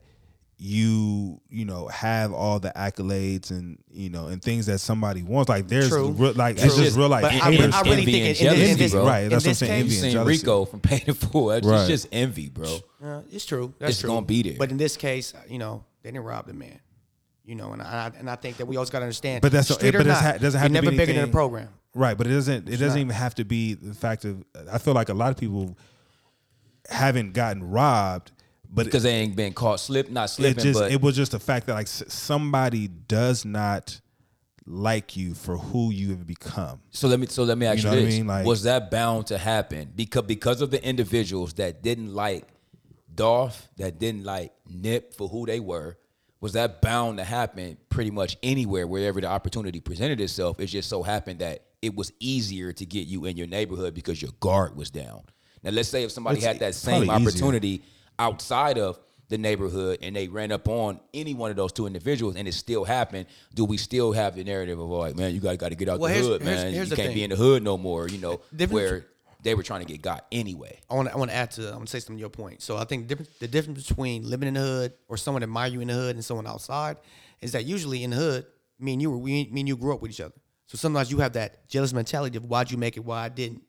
[0.61, 5.47] you you know have all the accolades and you know and things that somebody wants.
[5.47, 6.09] Like there's True.
[6.11, 6.65] real, like True.
[6.65, 7.73] it's just real life But I, haters.
[7.73, 9.05] I really Envy think and in, in, this- in this, bro.
[9.05, 10.37] Right, that's what I'm this saying, case- envy You and jealousy.
[10.39, 11.51] Rico from Paid in Full.
[11.51, 11.87] It's Right.
[11.87, 12.77] just envy, bro.
[13.03, 13.73] Uh, it's true.
[13.79, 14.09] That's It's true.
[14.09, 14.55] gonna be there.
[14.57, 16.79] But in this case, you know, they didn't rob the man.
[17.45, 19.41] You know, and I and I think that we always got to understand.
[19.41, 21.05] But that's street but or it's not, ha- doesn't have you're to never be bigger
[21.13, 21.69] than anything- the program.
[21.95, 22.67] Right, but it doesn't.
[22.67, 22.97] It doesn't not.
[22.97, 24.43] even have to be the fact of.
[24.71, 25.75] I feel like a lot of people
[26.89, 28.31] haven't gotten robbed,
[28.71, 31.31] but Because they ain't been caught slip, not slipping, it just but it was just
[31.31, 33.99] the fact that like somebody does not
[34.65, 36.79] like you for who you have become.
[36.91, 38.27] So let me so let me ask You you, know what I mean?
[38.27, 42.45] Like- Was that bound to happen because because of the individuals that didn't like
[43.13, 45.97] Dolph, that didn't like Nip for who they were?
[46.41, 50.59] Was that bound to happen pretty much anywhere wherever the opportunity presented itself?
[50.59, 54.21] It just so happened that it was easier to get you in your neighborhood because
[54.21, 55.23] your guard was down.
[55.63, 57.29] Now let's say if somebody It's had that same probably easier.
[57.43, 57.83] opportunity
[58.17, 58.99] outside of
[59.29, 62.53] the neighborhood and they ran up on any one of those two individuals and it
[62.53, 65.75] still happened, do we still have the narrative of like, man, you got, got to
[65.75, 66.73] get out Well, the here's- hood, here's- man.
[66.73, 67.15] here's you can't thing.
[67.15, 69.05] be in the hood no more, you know, Different- where
[69.43, 70.79] they were trying to get got anyway.
[70.89, 72.29] I want to I want to add to I want to say something to your
[72.29, 72.61] point.
[72.61, 75.79] So I think different, the difference between living in the hood or someone admire you
[75.81, 76.97] in the hood and someone outside
[77.39, 78.45] is that usually in the hood,
[78.79, 80.33] me and you were we, me and you grew up with each other.
[80.67, 83.61] So sometimes you have that jealous mentality of why'd you make it, why I didn't.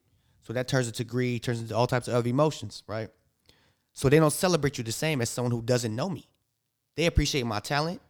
[0.50, 3.08] So that turns into greed, turns into all types of other emotions, right?
[3.92, 6.28] So they don't celebrate you the same as someone who doesn't know me.
[6.96, 8.00] They appreciate my talent,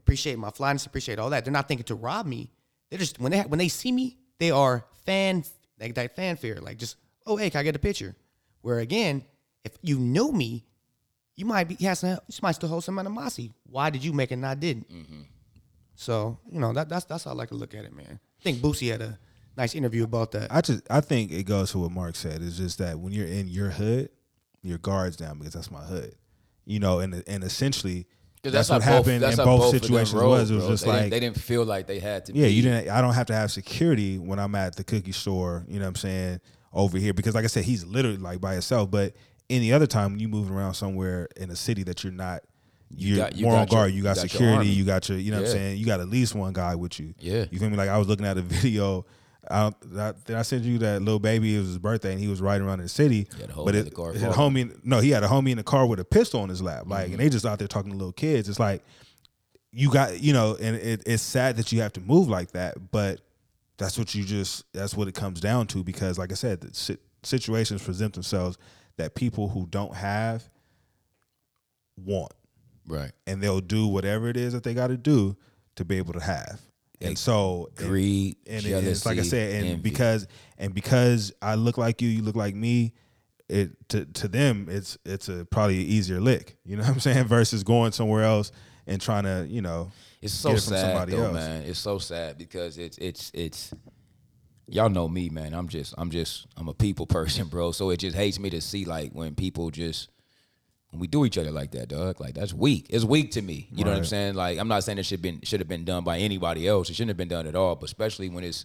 [0.00, 1.44] appreciate my flyness, appreciate all that.
[1.44, 2.50] They're not thinking to rob me.
[2.90, 5.44] They're just when they when they see me, they are fan
[5.78, 8.16] like that fanfare, like just oh hey, can I get a picture?
[8.62, 9.24] Where again,
[9.64, 10.64] if you knew me,
[11.36, 13.52] you might be has some, you might still hold some animosity.
[13.70, 14.92] Why did you make it and I didn't?
[14.92, 15.20] Mm-hmm.
[15.94, 18.18] So you know that that's that's how I like to look at it, man.
[18.40, 19.16] I think Boosie had a
[19.58, 20.50] nice interview about that.
[20.50, 22.40] I just I think it goes to what Mark said.
[22.42, 24.08] It's just that when you're in your hood,
[24.62, 26.14] your guards down because that's my hood.
[26.64, 28.06] You know, and and essentially
[28.42, 30.50] that's, what how both- happened that's in both both situations rolled, was.
[30.50, 30.72] It was bro.
[30.72, 32.32] just they like didn't, they didn't feel like they had to.
[32.32, 32.38] Be.
[32.40, 32.52] Yeah, be.
[32.54, 32.88] you didn't.
[32.90, 35.64] I don't have to have security when I'm at the cookie store.
[35.68, 36.40] You know what I'm saying
[36.72, 38.90] over here because, like I said, he's literally like by himself.
[38.90, 39.14] But
[39.50, 42.42] any other time when you moving around somewhere in a city that you're not,
[42.90, 43.92] You you're got- you more on got your- guard.
[43.94, 44.56] you got, you got security.
[44.56, 44.68] army.
[44.70, 45.18] You got your.
[45.18, 45.78] You know what I'm saying.
[45.78, 47.14] You got at least one guy with you.
[47.18, 47.46] Yeah.
[47.50, 47.76] You feel me?
[47.76, 49.04] Like I was looking at a video.
[49.50, 51.56] I, I, I send you that little baby?
[51.56, 53.28] It was his birthday, and he was riding around in the city.
[53.34, 55.56] He had a whole but it, car his homie, no, he had a homie in
[55.56, 56.84] the car with a pistol on his lap.
[56.86, 57.12] Like, Mm-hmm.
[57.12, 58.48] and they just out there talking to little kids.
[58.48, 58.82] It's like
[59.70, 62.90] you got you know and it, it's sad that you have to move like that
[62.90, 63.20] but
[63.76, 66.98] that's what you just that's what it comes down to because like i said the
[67.22, 68.56] situations present themselves
[68.96, 70.48] that people who don't have
[71.96, 72.32] want
[72.86, 73.12] right.
[73.26, 75.36] and they'll do whatever it is that they got to do
[75.76, 76.60] to be able to have
[77.00, 79.82] and so and- Greed, and it- it's like I said, and envy.
[79.82, 80.26] because
[80.56, 82.94] and because I look like you, you look like me.
[83.48, 86.56] It to to them, it's it's a probably an easier lick.
[86.66, 87.24] You know what I'm saying?
[87.28, 88.52] Versus going somewhere else
[88.86, 89.90] and trying to you know
[90.20, 91.34] It's so get it from sad somebody though, else.
[91.34, 91.62] man.
[91.62, 93.72] It's so sad because it's it's it's
[94.66, 95.54] y'all know me, man.
[95.54, 97.72] I'm just I'm just I'm a people person, bro.
[97.72, 100.10] So it just hates me to see like when people just
[100.92, 102.20] we do each other like that, dog.
[102.20, 102.86] Like that's weak.
[102.88, 103.68] It's weak to me.
[103.70, 104.34] You know what I'm saying?
[104.34, 106.88] Like I'm not saying it should been should have been done by anybody else.
[106.88, 107.74] It shouldn't have been done at all.
[107.76, 108.64] But especially when it's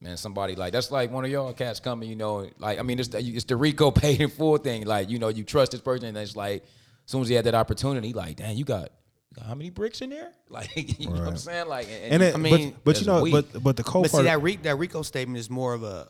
[0.00, 2.08] man somebody like that's like one of y'all cats coming.
[2.08, 4.86] You know, like I mean it's the, it's the Rico paid in full thing.
[4.86, 7.44] Like you know you trust this person and it's like as soon as he had
[7.44, 8.90] that opportunity, like damn you got.
[9.30, 10.32] you got How many bricks in there?
[10.48, 11.66] Like you know what I'm saying?
[11.66, 13.32] Like, and, And it, I mean, but, but you know, weak.
[13.32, 16.08] but but the cold But see that Rico, that Rico statement is more of a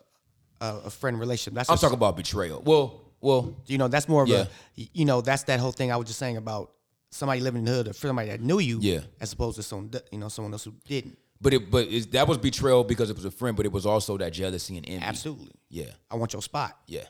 [0.61, 1.55] a, a friend relationship.
[1.55, 2.61] That's I'm talking about betrayal.
[2.63, 4.45] Well, well, You know, that's more of Yeah.
[4.77, 6.71] a you know that's that whole thing I was just saying about
[7.11, 9.01] somebody living in the hood or somebody that knew you, Yeah.
[9.19, 11.17] as opposed to someone you know someone else who didn't.
[11.41, 13.85] but it but it's, that was betrayal because it was a friend, but it was
[13.85, 15.05] also that jealousy and envy.
[15.05, 16.77] Absolutely, Yeah, I want your spot.
[16.87, 17.05] yeah.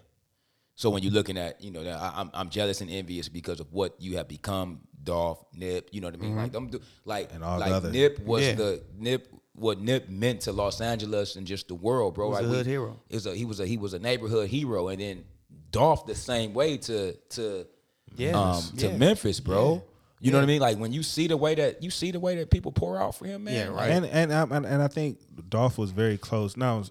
[0.76, 3.60] So when you're looking at, you know, that I, I'm I'm jealous and envious because
[3.60, 5.90] of what you have become, Dolph, Nip.
[5.92, 6.36] You know what I mean?
[6.36, 6.58] Like mm-hmm.
[6.58, 8.54] I'm do- like And all the like other- Nip was Yeah.
[8.56, 9.28] the Nip.
[9.54, 12.30] What Nip meant to Los Angeles and just the world, bro.
[12.30, 13.02] was Like a we- hood hero.
[13.10, 15.26] It was a, he was a he was a neighborhood hero, and then
[15.78, 17.66] Dolph the same way to to
[18.16, 18.98] Yes, um, to yeah.
[18.98, 19.74] Memphis, bro.
[19.76, 19.80] Yeah.
[20.20, 20.62] You know what I mean?
[20.62, 23.14] Like when you see the way that you see the way that people pour out
[23.16, 23.54] for him, man.
[23.54, 23.92] Yeah, right.
[23.92, 25.20] and and I- and and I think
[25.50, 26.58] Dolph was very close.
[26.58, 26.84] Now,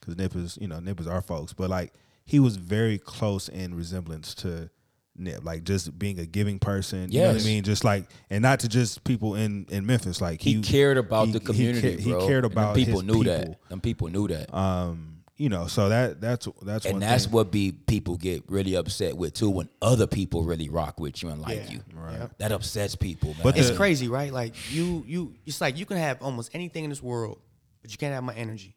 [0.00, 1.92] because Nip is you know Nip is our folks, but like
[2.24, 4.70] he was very close in resemblance to
[5.18, 7.12] Nip, like just being a giving person.
[7.12, 7.62] You know what I mean?
[7.62, 10.22] Just like and not to just people in in Memphis.
[10.22, 13.22] Like he, cared about he- the he community, ca- He, cared And about people knew
[13.22, 13.32] people.
[13.32, 13.68] that.
[13.68, 14.54] Them people knew that.
[14.56, 17.32] Um, you know, so that that's that's one and that's thing.
[17.32, 21.28] what be people get really upset with too when other people really rock with you
[21.28, 21.70] and like Yeah.
[21.72, 21.80] you.
[21.94, 22.38] Right.
[22.38, 23.40] That upsets people, man.
[23.42, 24.32] But It's crazy, right?
[24.32, 27.38] Like you, you, it's like you can have almost anything in this world,
[27.82, 28.74] but you can't have my energy.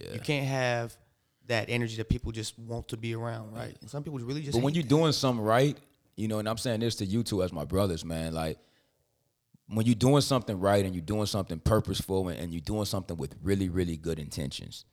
[0.00, 0.14] Yeah.
[0.14, 0.96] You can't have
[1.46, 3.76] that energy that people just want to be around, right?
[3.80, 4.54] And some people really just.
[4.54, 4.88] but when you're that.
[4.88, 5.78] doing something right,
[6.16, 8.34] You know, and I'm saying this to you two as my brothers, man.
[8.34, 8.58] Like
[9.68, 13.16] when you're doing something right and you're doing something purposeful and, and you're doing something
[13.16, 14.84] with really, really good intentions,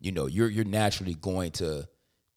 [0.00, 1.88] you know, you're you're naturally going to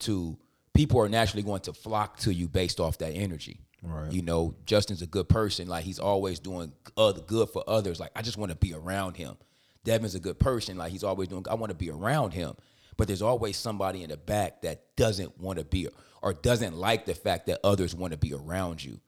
[0.01, 0.37] to
[0.73, 3.59] people are naturally going to flock to you based off that energy.
[3.83, 4.11] Right.
[4.11, 5.67] You know, Justin's a good person.
[5.67, 7.99] Like he's always doing other good for others.
[7.99, 9.37] Like I just want to be around him.
[9.83, 10.77] Devin's a good person.
[10.77, 11.45] Like he's always doing.
[11.49, 12.55] I want to be around him.
[12.97, 15.87] But there's always somebody in the back that doesn't want to be
[16.21, 18.99] or doesn't like the fact that others want to be around you.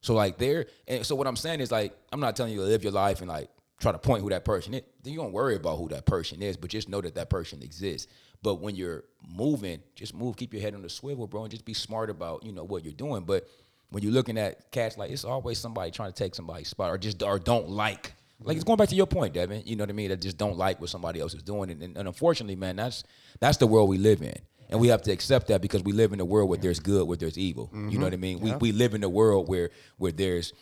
[0.00, 2.64] So like there, and so what I'm saying is like I'm not telling you to
[2.64, 3.50] live your life and like
[3.80, 4.82] try to point who that person is.
[5.02, 7.62] Then you don't worry about who that person is, but just know that that person
[7.62, 8.10] exists.
[8.42, 11.64] But when you're moving, just move, keep your head on the swivel, bro, and just
[11.64, 13.24] be smart about you know what you're doing.
[13.24, 13.48] But
[13.90, 16.98] when you're looking at cats, like it's always somebody trying to take somebody's spot or
[16.98, 18.12] just or don't like.
[18.40, 19.62] Like it's going back to your point, Devin.
[19.64, 20.10] You know what I mean?
[20.10, 23.04] That just don't like what somebody else is doing, and, and, and unfortunately, man, that's
[23.40, 24.34] that's the world we live in,
[24.68, 27.06] and we have to accept that because we live in a world where there's good,
[27.08, 27.70] where there's evil.
[27.72, 28.02] You know mm-hmm.
[28.02, 28.40] what I mean?
[28.40, 30.52] We we live in a world where where there's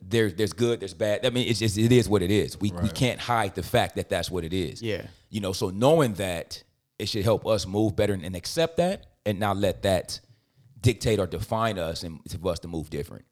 [0.00, 1.24] there's there's good, there's bad.
[1.26, 2.58] I mean, it's just it is what it is.
[2.60, 4.82] We we can't hide the fact that that's what it is.
[4.82, 5.02] Yeah.
[5.28, 6.62] You know, so knowing that
[6.98, 10.20] it should help us move better and, and accept that, and not let that
[10.80, 13.24] dictate or define us and for us to move different.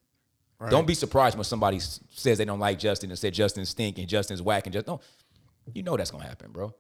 [0.71, 4.09] Don't be surprised when somebody says they don't like Justin and said Justin's stink and
[4.09, 5.01] Justin's whack and just don't.
[5.73, 6.75] You know that's gonna happen, bro.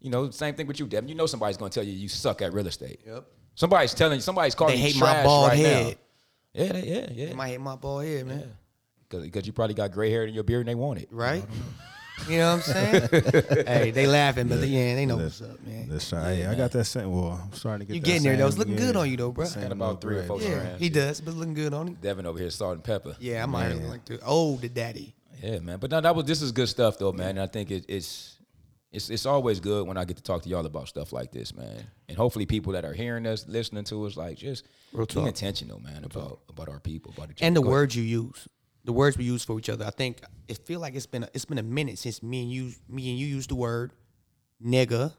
[0.00, 1.08] You know, same thing with you, Devin.
[1.08, 3.00] You know somebody's gonna tell you you suck at real estate.
[3.06, 3.24] Yep.
[3.54, 5.86] Somebody's telling you, somebody's calling They you hate my trash bald right head.
[6.54, 6.62] now.
[6.64, 7.26] Yeah, they, yeah, yeah.
[7.26, 8.52] They might hate my bald head, man.
[9.10, 11.08] Because you probably got gray hair in your beard and they want it.
[11.10, 11.44] Right?
[12.28, 13.08] You know what I'm saying?
[13.66, 15.88] hey, they laughing, but they, yeah, they know what's up, man.
[15.88, 16.20] That's right.
[16.20, 16.34] try.
[16.34, 17.10] hey, I got that same.
[17.10, 17.94] Well, I'm starting to get.
[17.94, 18.46] You that getting there though?
[18.46, 19.46] It's looking yeah, good on you though, bro.
[19.46, 20.54] same Got about three or little four gray.
[20.54, 20.80] Yeah, strands.
[20.82, 21.94] he does, but looking good on him.
[21.94, 23.16] Devin over here salt and pepper.
[23.20, 24.18] Yeah, I might like to.
[24.22, 25.14] Oh, the daddy.
[25.42, 25.78] Yeah, man.
[25.78, 27.30] But no, that was this is good stuff though, man.
[27.30, 28.36] And I think it, it's
[28.92, 31.54] it's it's always good when I get to talk to y'all about stuff like this,
[31.54, 31.84] man.
[32.08, 35.26] And hopefully people that are hearing us, listening to us, like just Real be talk.
[35.28, 37.64] intentional, man, about about our people, about each and the other.
[37.64, 37.80] Go ahead.
[37.80, 38.48] words you use,
[38.84, 39.84] the words we use for each other.
[39.84, 42.50] I think it feel like it's been a, it's been a minute since me and
[42.52, 43.92] you me and you used the word
[44.64, 45.12] nigga.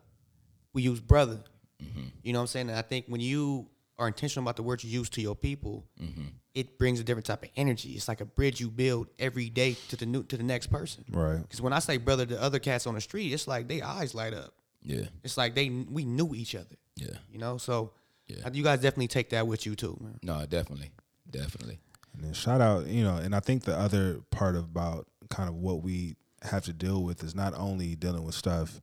[0.73, 1.39] We use brother.
[1.83, 2.01] Mm-hmm.
[2.23, 2.69] You know what I'm saying?
[2.69, 3.67] And I think when you
[3.99, 6.23] are intentional about the words you use to your people, Mm-hmm.
[6.53, 7.89] it brings a different type of energy.
[7.91, 11.03] It's like a bridge you build every day to the new to the next person.
[11.11, 11.41] Right.
[11.41, 14.13] Because when I say brother to other cats on the street, it's like they eyes
[14.15, 14.53] light up.
[14.83, 16.75] Yeah, It's like they we knew each other.
[16.95, 17.17] yeah.
[17.31, 17.91] You know, so
[18.27, 18.49] Yeah.
[18.51, 20.17] you guys definitely take that with you too, man.
[20.23, 20.91] No, definitely,
[21.29, 21.79] definitely.
[22.13, 25.55] And then shout out, you know, and I think the other part about kind of
[25.55, 28.81] what we have to deal with is not only dealing with stuff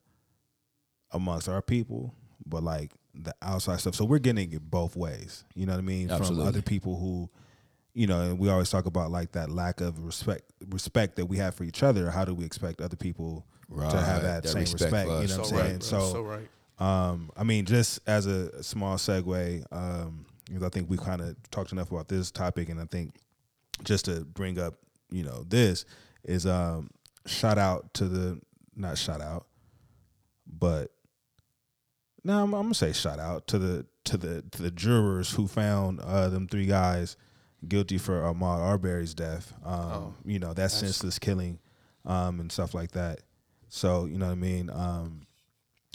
[1.11, 2.13] amongst our people,
[2.45, 3.95] but like the outside stuff.
[3.95, 5.43] So we're getting it both ways.
[5.55, 6.09] You know what I mean?
[6.09, 6.37] Absolutely.
[6.37, 7.29] From other people who,
[7.93, 11.37] you know, and we always talk about like that lack of respect respect that we
[11.37, 12.09] have for each other.
[12.11, 13.45] How do we expect other people
[13.77, 15.09] to have that, that same respect respect?
[15.09, 15.29] You us.
[15.31, 15.79] know what So I'm right, saying?
[15.79, 15.87] bro.
[15.87, 16.49] so So right.
[17.09, 21.35] um, I mean, just as a small segue, um, because I think we've kind of
[21.51, 23.15] talked enough about this topic, and I think
[23.83, 24.75] just to bring up,
[25.09, 25.85] you know, this
[26.23, 26.89] is um,
[27.25, 28.39] shout out to the
[28.75, 29.45] not shout out,
[30.47, 30.91] but
[32.23, 35.47] now I'm, I'm gonna say shout out to the to the to the jurors who
[35.47, 37.15] found uh, them three guys
[37.67, 39.53] guilty for Ahmaud Arbery's death.
[39.65, 41.59] Um, you know, that senseless killing
[42.05, 43.21] um, and stuff like that.
[43.69, 44.69] So you know what I mean.
[44.69, 45.21] Um,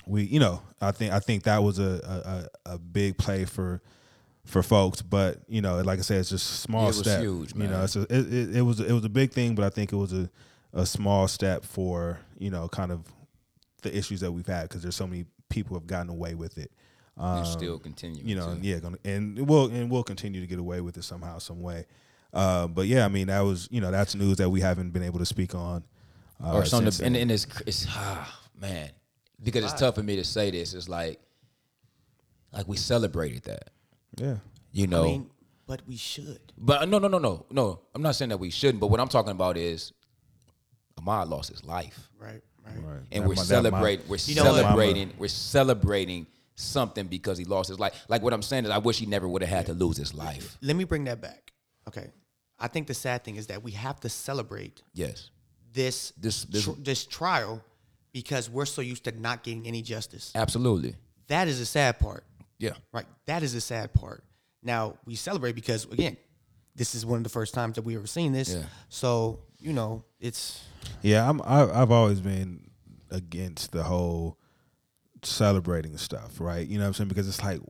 [0.07, 3.83] we you know I think I think that was a, a a big play for
[4.45, 6.99] for folks, but you know like I said, it's just a small Yeah, it was
[6.99, 7.21] step.
[7.23, 7.85] huge, You know, man.
[7.85, 9.97] it's a, it, it, it was it was a big thing, but I think it
[9.97, 10.31] was a
[10.73, 13.05] a small step for you know kind of
[13.83, 16.71] the issues that we've had because there's so many people have gotten away with it.
[17.17, 18.23] Um, and still continue.
[18.25, 21.05] you know, and yeah, gonna, and we'll and we'll continue to get away with it
[21.05, 21.87] somehow, some way.
[22.33, 25.05] Uh, but yeah, I mean, that was you know that's news that we haven't been
[25.05, 25.85] able to speak on.
[26.45, 26.91] Uh, or something.
[26.91, 28.91] since And, and it's it's ah, man,
[29.41, 30.75] because it's tough for me to say this.
[30.75, 31.21] It's like
[32.53, 33.71] like we celebrated that,
[34.17, 34.37] yeah,
[34.73, 35.03] you know.
[35.03, 35.31] I mean,
[35.67, 36.41] but we should.
[36.59, 37.81] But no, no, no, no, no.
[37.95, 38.81] I'm not saying that we shouldn't.
[38.81, 39.93] But what I'm talking about is
[41.01, 42.77] Ahmaud lost his life, Right, right.
[42.85, 43.01] right.
[43.13, 44.09] and That we're mi- that celebrating.
[44.09, 45.13] We're You know celebrating.
[45.19, 48.05] We're celebrating something because he lost his life.
[48.09, 50.15] Like what I'm saying is, I wish he never would have had to lose his
[50.15, 50.57] life.
[50.63, 51.53] Let me bring that back.
[51.89, 52.11] Okay.
[52.59, 55.31] I think the sad thing is that we have to celebrate Yes,
[55.73, 57.63] this This- this- tr- this trial
[58.13, 60.31] because we're so used to not getting any justice.
[60.37, 60.95] absolutely.
[61.27, 62.25] That is the sad part.
[62.59, 63.07] Yeah, Right.
[63.27, 64.25] That is the sad part.
[64.63, 66.17] Now we celebrate because again,
[66.75, 68.55] this is one of the first times that we ever seen this.
[68.55, 68.65] Yeah.
[68.89, 70.63] So you know, it's
[71.03, 71.41] Yeah, I'm.
[71.43, 72.71] I, I've always been
[73.11, 74.39] against the whole
[75.23, 76.67] celebrating stuff, right?
[76.67, 77.09] You know what I'm saying?
[77.09, 77.61] Because it's like,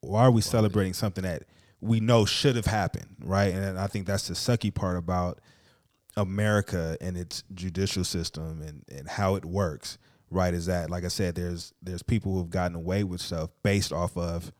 [0.00, 1.44] why are we celebrating something that
[1.80, 3.54] we know should have happened, right?
[3.54, 5.40] And I think that's the sucky part about
[6.16, 9.98] America and its judicial system and, and how it works,
[10.30, 10.52] right?
[10.54, 13.92] Is that, like I said, there's there's people who have gotten away with stuff based
[13.92, 14.52] off of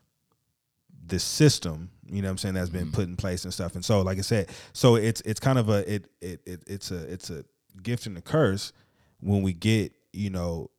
[1.06, 2.54] this system, You know what I'm saying?
[2.54, 3.74] That's been put in place and stuff.
[3.74, 6.90] And so, like I said, so it's it's kind of a it it, it it's
[6.90, 7.44] a it's a
[7.82, 8.72] gift and a curse
[9.20, 10.70] when we get you know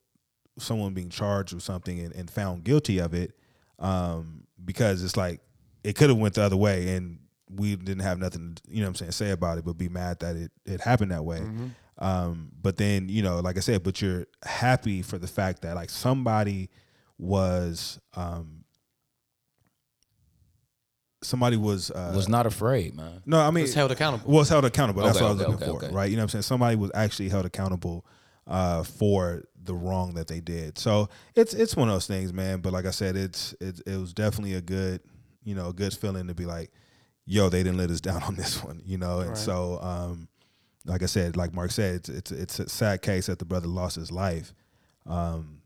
[0.58, 3.32] someone being charged with something and, and found guilty of it
[3.78, 5.40] um, because it's like
[5.82, 7.18] it could have went the other way and
[7.48, 10.20] we didn't have nothing you know what I'm saying say about it but be mad
[10.20, 11.40] that it it happened that way
[12.00, 15.74] um, but then you know like I said but you're happy for the fact that
[15.76, 16.70] like somebody
[17.18, 18.64] was um,
[21.22, 23.22] somebody was uh, was not afraid, man.
[23.26, 24.30] no I mean Was held accountable.
[24.30, 25.02] was held accountable.
[25.02, 25.94] That's Okay, what I was okay, looking okay, for, okay.
[25.94, 26.10] right?
[26.10, 26.42] You know what I'm saying?
[26.42, 28.06] Somebody was actually held accountable
[28.46, 30.78] uh, for the wrong that they did.
[30.78, 32.60] So it's it's one of those things, man.
[32.60, 35.02] But like I said, it's it, it was definitely a good,
[35.44, 36.70] you know, a good feeling to be like,
[37.26, 39.20] yo, they didn't let us down on this one, you know.
[39.20, 40.28] And so, um,
[40.86, 43.68] like I said, like Mark said, it's it's it's a sad case that the brother
[43.68, 44.52] lost his life,
[45.06, 45.60] um,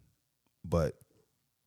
[0.65, 0.97] but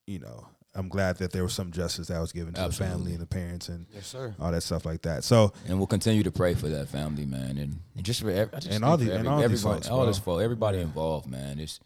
[0.06, 0.48] you know.
[0.76, 3.26] I'm glad that there was some justice that was given to the family and the
[3.26, 4.36] parents and Yes, sir.
[4.40, 5.24] all that stuff like that.
[5.24, 8.52] So And we'll continue to pray for that family, man, and, and just for ev-
[8.52, 11.26] just And all for the- and every- all these folks, all this folks, everybody involved,
[11.26, 11.58] man.
[11.60, 11.80] It's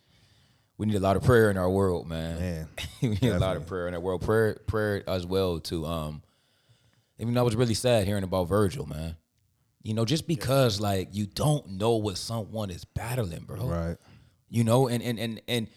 [0.78, 2.38] we need a lot of prayer in our world, man.
[2.38, 2.68] Man,
[3.02, 4.24] we need a lot of prayer in our world.
[4.24, 5.86] Prayer, prayer as well too.
[5.86, 6.22] Um,
[7.18, 9.16] even though I was really sad hearing about Virgil, man.
[9.84, 13.66] You know, just because like you don't know what someone is battling, bro.
[13.66, 13.98] right.
[14.50, 15.68] You know, and and and and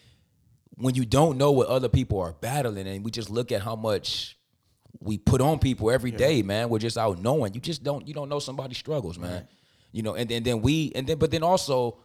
[0.76, 3.76] when you don't know what other people are battling, and we just look at how
[3.76, 4.36] much
[5.00, 6.68] we put on people every day, man.
[6.68, 7.54] We're just out knowing.
[7.54, 9.46] You just don't you don't know somebody's struggles, man.
[9.92, 11.98] You know, and then then we and then but then also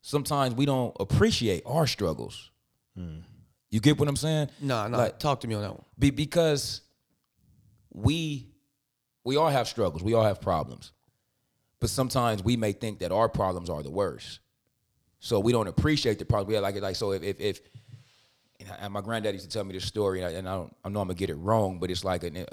[0.00, 2.50] sometimes we don't appreciate our struggles.
[2.96, 3.20] Hmm.
[3.70, 4.50] You get what I'm saying?
[4.60, 4.98] No, no.
[4.98, 5.84] Like, talk to me on that one.
[5.98, 6.82] be, because
[7.92, 8.48] we
[9.24, 10.92] we all have struggles, we all have problems,
[11.80, 14.40] but sometimes we may think that our problems are the worst,
[15.18, 16.52] so we don't appreciate the problem.
[16.52, 17.60] We like like so if if, if
[18.80, 20.88] and my granddad used to tell me this story, and I, and I don't I
[20.88, 22.46] know I'm gonna get it wrong, but it's like an,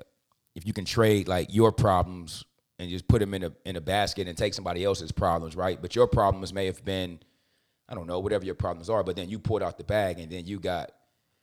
[0.56, 2.44] if you can trade like your problems
[2.80, 5.82] and just put them in a in a basket and take somebody else's problems, right?
[5.82, 7.20] But your problems may have been
[7.88, 10.32] I don't know, whatever your problems are, but then you pulled out the bag and
[10.32, 10.92] then you got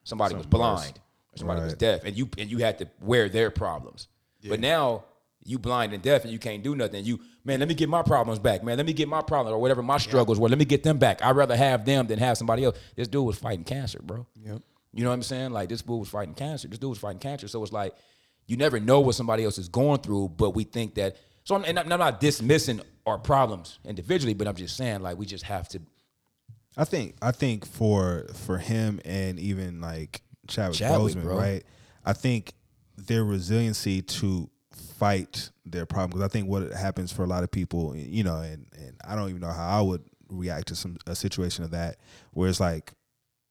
[0.05, 0.99] somebody was blind
[1.33, 4.09] or somebody was deaf and you and you had to wear their problems.
[4.49, 5.05] But now
[5.49, 7.05] you blind and deaf and you can't do nothing.
[7.05, 8.76] You man, let me get my problems back, man.
[8.76, 10.49] Let me get my problems or whatever my struggles were.
[10.49, 11.24] Let me get them back.
[11.24, 12.78] I'd rather have them than have somebody else.
[12.96, 14.26] This dude was fighting cancer, bro.
[14.44, 14.62] Yep.
[14.92, 15.53] You know what I'm saying?
[15.53, 16.68] Like this dude was fighting cancer.
[16.68, 17.49] This dude was fighting cancer.
[17.49, 17.94] So it's like
[18.46, 21.16] you never know what somebody else is going through, but we think that.
[21.44, 25.16] So I'm, and I'm I'm not dismissing our problems individually, but I'm just saying like
[25.16, 25.80] we just have to.
[26.76, 31.38] I think I think for for him and even like Chadwick, Chadwick, Boseman, bro.
[31.38, 31.64] right?
[32.05, 32.53] I think
[32.99, 34.51] their resiliency to
[34.99, 38.36] fight their problem because I think what happens for a lot of people, you know,
[38.40, 41.70] and and I don't even know how I would react to some a situation of
[41.70, 41.96] that
[42.32, 42.92] where it's like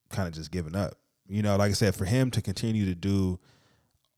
[0.10, 0.96] kind of just giving up.
[1.30, 3.40] You know, like I said, for him to continue to do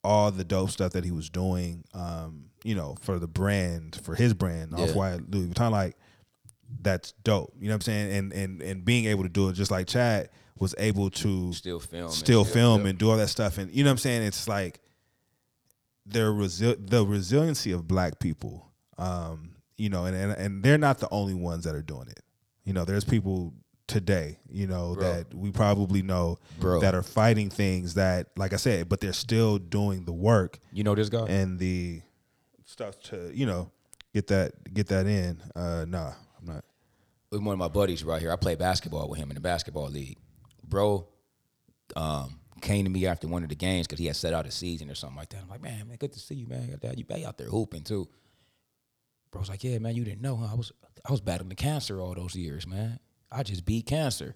[0.03, 4.15] all the dope stuff that he was doing, um, you know, for the brand, for
[4.15, 4.84] his brand, Yeah.
[4.86, 5.97] off white Louis Vuitton, like
[6.82, 7.53] that's dope.
[7.59, 8.11] You know what I'm saying?
[8.13, 11.80] And and and being able to do it just like Chad was able to Still
[11.80, 12.53] film and still shit.
[12.53, 13.57] film and do all that stuff.
[13.57, 14.23] And you know what I'm saying?
[14.23, 14.80] It's like
[16.10, 18.72] their resi- the resiliency of black people.
[18.97, 22.22] Um, you know, and, and and they're not the only ones that are doing it.
[22.66, 23.53] You know, there's people
[23.88, 25.03] today, you know, Bro.
[25.03, 26.82] that we probably know Bro.
[26.82, 30.84] that are fighting things that, like I said, but they're still doing the work You
[30.84, 31.26] know this guy?
[31.26, 32.01] and the
[32.66, 33.72] stuff to, you know,
[34.14, 35.41] get that get that in.
[35.55, 36.66] Uh nah, I'm not.
[37.32, 38.32] with one of my buddies right here.
[38.32, 40.18] I play basketball with him in the basketball league.
[40.64, 41.07] Bro
[41.95, 44.51] um, came to me after one of the games because he had set out a
[44.51, 45.41] season or something like that.
[45.41, 46.78] I'm like, man, man, good to see you, man.
[46.95, 48.07] You bay out there hooping too.
[49.32, 50.49] Bro's like, yeah, man, you didn't know, huh?
[50.51, 50.72] I was
[51.07, 52.99] I was battling the cancer all those years, man.
[53.32, 54.36] I just beat cancer.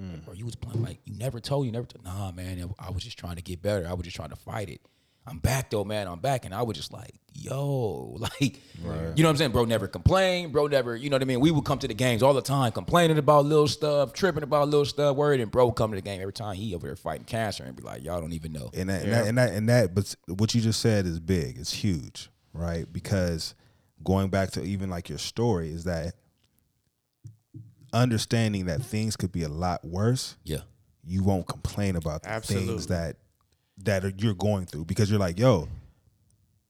[0.00, 0.24] Mm.
[0.24, 1.86] Bro, you was playing like you never told you never.
[1.86, 2.04] Told.
[2.04, 3.86] Nah, man, I was just trying to get better.
[3.86, 4.80] I was just trying to fight it.
[5.26, 6.08] I'm back though, man.
[6.08, 9.52] I'm back, and I was just like, yo, like, you know what I'm saying?
[9.52, 10.52] Bro, never complained.
[10.52, 11.38] Bro, never, you know what I mean?
[11.38, 14.68] We would come to the games all the time, complaining about little stuff, tripping about
[14.68, 16.96] little stuff, worried, and bro would come to the game every time he over there
[16.96, 18.70] fighting cancer and be like, y'all don't even know.
[18.74, 21.56] And that, and that, and that, and that, but what you just said is big.
[21.56, 22.92] It's huge, right?
[22.92, 23.54] Because
[24.02, 26.14] going back to even like your story is that
[27.92, 30.36] understanding that things could be a lot worse.
[30.44, 30.60] Yeah,
[31.04, 32.68] You won't complain about the Absolutely.
[32.68, 33.16] things that
[33.78, 35.68] that you're going through because you're like, yo,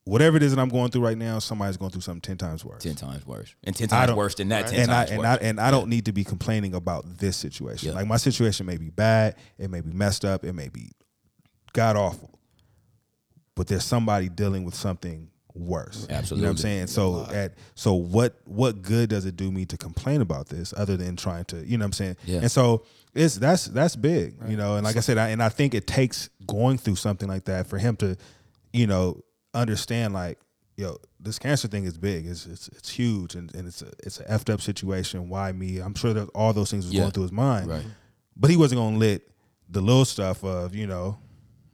[0.04, 2.64] whatever it is that I'm going through right now, somebody's going through something ten times
[2.64, 2.82] worse.
[2.82, 4.68] ten times worse, and ten times worse than that.
[4.68, 5.26] Ten and I and worse.
[5.26, 7.90] I and I don't need to be complaining about this situation.
[7.90, 7.94] Yeah.
[7.94, 10.92] Like my situation may be bad, it may be messed up, it may be
[11.72, 12.38] god awful,
[13.54, 16.06] but there's somebody dealing with something worse.
[16.08, 16.36] Absolutely.
[16.38, 16.86] you know what I'm saying.
[16.88, 20.96] So at so what what good does it do me to complain about this other
[20.96, 22.16] than trying to you know what I'm saying?
[22.24, 22.40] Yeah.
[22.40, 22.84] And so
[23.14, 24.76] it's that's that's big, you know.
[24.76, 27.66] And like I said, I, and I think it takes going through something like that
[27.66, 28.16] for him to,
[28.72, 29.20] you know,
[29.52, 30.38] understand like,
[30.76, 32.26] yo, this cancer thing is big.
[32.26, 35.28] It's it's, it's huge, and, and it's a it's a effed up situation.
[35.28, 35.78] Why me?
[35.80, 37.00] I'm sure that all those things was Yeah.
[37.00, 37.68] going through his mind.
[37.68, 37.84] Right.
[38.36, 39.20] But he wasn't gonna let
[39.68, 41.18] the little stuff of you know,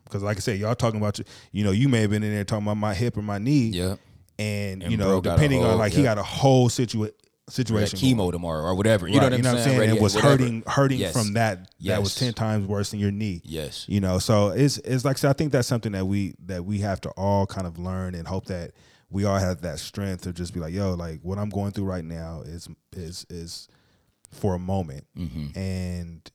[0.08, 1.24] because like I said, y'all talking about you.
[1.52, 3.68] You know, you may have been in there talking about my hip or my knee.
[3.68, 3.96] Yeah.
[4.38, 6.68] And, And you know, bro got a depending on whole- like he got a whole
[6.68, 7.10] situa- Or
[7.46, 7.98] that situation.
[7.98, 8.32] chemo going.
[8.32, 9.08] tomorrow or whatever.
[9.08, 9.80] You Right, know what I'm saying?
[9.80, 10.32] And Right, it was whatever.
[10.36, 11.12] hurting, hurting Yes.
[11.14, 11.70] from that.
[11.80, 13.40] That was ten times worse than your knee.
[13.44, 13.84] Yes.
[13.88, 16.78] You know, so it's it's like I I think that's something that we that we
[16.80, 18.72] have to all kind of learn and hope that
[19.10, 21.86] we all have that strength to just be like, yo, like what I'm going through
[21.86, 23.66] right now is is is
[24.30, 25.06] for a moment,
[25.56, 26.30] and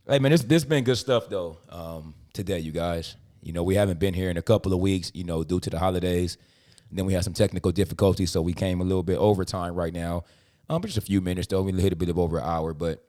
[0.07, 1.57] Hey, man, this this been good stuff though.
[1.69, 3.15] Um, today, you guys.
[3.41, 5.11] You know, we haven't been here in a couple of weeks.
[5.13, 6.37] You know, due to the holidays.
[6.91, 10.23] then we had some technical difficulties, so we came a little bit overtime right now.
[10.69, 11.61] Um, but just a few minutes though.
[11.61, 13.03] We hit a bit of over an hour, but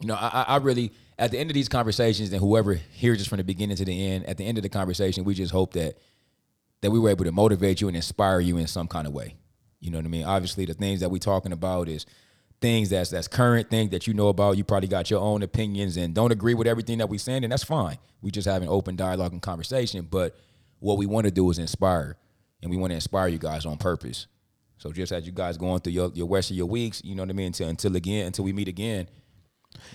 [0.00, 3.20] you know, I, I I really at the end of these conversations, and whoever hears
[3.20, 5.52] us from the beginning to the end, at the end of the conversation, we just
[5.52, 5.96] hope that
[6.80, 9.36] that we were able to motivate you and inspire you in some kind of way.
[9.80, 10.24] You know what I mean?
[10.24, 12.04] Obviously, the things that we're talking about is
[12.60, 14.56] things that's that's current, things that you know about.
[14.56, 17.52] You probably got your own opinions and don't agree with everything that we're saying, and
[17.52, 17.98] that's fine.
[18.20, 20.08] We just have an open dialogue and conversation.
[20.10, 20.36] But
[20.78, 22.16] what we want to do is inspire,
[22.62, 24.26] and we want to inspire you guys on purpose.
[24.78, 27.22] So just as you guys going through your, your rest of your weeks, you know
[27.22, 29.08] what I mean, until until again, until we meet again,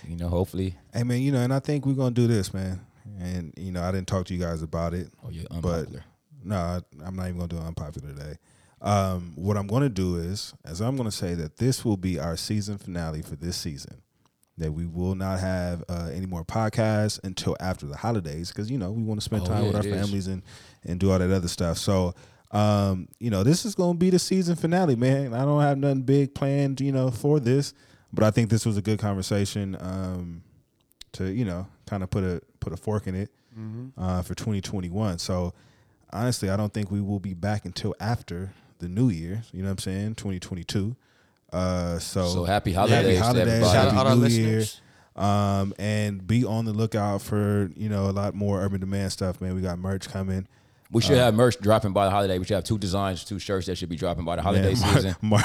[0.06, 0.74] you know, hopefully.
[0.92, 2.80] Hey man, you know, and I think we're gonna do this, man.
[3.18, 5.08] And you know, I didn't talk to you guys about it.
[5.24, 6.04] Oh, you're but unpopular.
[6.44, 8.36] no, I- I'm not even gonna do unpopular today.
[8.80, 12.36] Um, what I'm gonna do is, as I'm gonna say that this will be our
[12.36, 13.96] season finale for this season.
[14.58, 18.76] That we will not have uh, any more podcasts until after the holidays, because you
[18.78, 20.00] know we want to spend Oh, time yeah, with our it is.
[20.00, 20.42] families and
[20.84, 21.78] and do all that other stuff.
[21.78, 22.14] So.
[22.52, 25.34] Um, you know, this is gonna be the season finale, man.
[25.34, 27.72] I don't have nothing big planned, you know, for this,
[28.12, 29.76] but I think this was a good conversation.
[29.80, 30.42] Um,
[31.12, 33.30] to you know kind of put a put a fork in it
[33.98, 35.18] uh, for 2021.
[35.18, 35.52] So
[36.12, 39.42] honestly, I don't think we will be back until after the new year.
[39.52, 40.14] You know what I'm saying?
[40.14, 40.94] 2022.
[41.52, 43.72] Uh, so So happy holidays to holidays, everybody.
[43.72, 44.64] Shout out happy all our new year.
[45.16, 49.40] Um, and be on the lookout for you know a lot more urban demand stuff,
[49.40, 49.54] man.
[49.56, 50.46] We got merch coming.
[50.92, 52.36] We should have merch dropping by the holiday.
[52.38, 54.80] We should have two designs, two shirts that should be dropping by the holiday Man,
[54.80, 55.14] Mar- season.
[55.22, 55.44] Mar-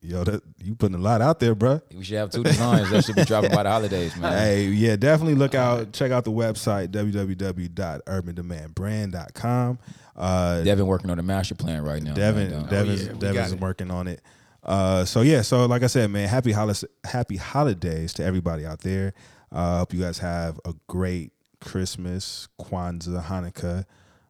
[0.00, 1.80] yo, that, you putting a lot out there, bruh.
[1.94, 4.32] We should have two designs that should be dropping by the holidays, man.
[4.32, 5.92] Hey, yeah, definitely look out.
[5.92, 9.78] Check out the website www.urbandemandbrand.com.
[10.14, 12.12] Uh, Devin working on the master plan right now.
[12.14, 12.70] Devin, man, dog.
[12.70, 14.20] Devin's, yeah, we Devin's working on it.
[14.62, 18.80] Uh, so yeah, so like I said, man, happy holidays, happy holidays to everybody out
[18.80, 19.12] there.
[19.50, 23.84] Uh, hope you guys have a great Christmas, Kwanzaa, Hanukkah,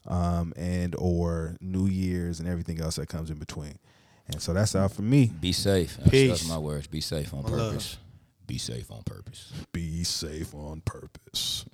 [0.06, 3.78] um, and or New Year's and everything else that comes in between.
[4.28, 5.26] And so that's out for me.
[5.40, 5.96] Be safe.
[5.98, 6.28] That's, Peace.
[6.30, 6.86] that's my words.
[6.86, 7.72] Be safe on One love.
[7.72, 7.98] purpose.
[8.46, 9.52] Be safe on purpose.
[9.72, 11.64] Be safe on purpose.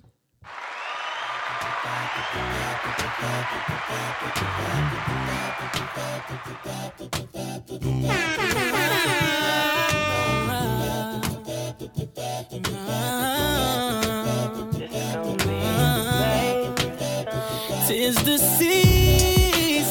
[17.89, 19.89] Tis the season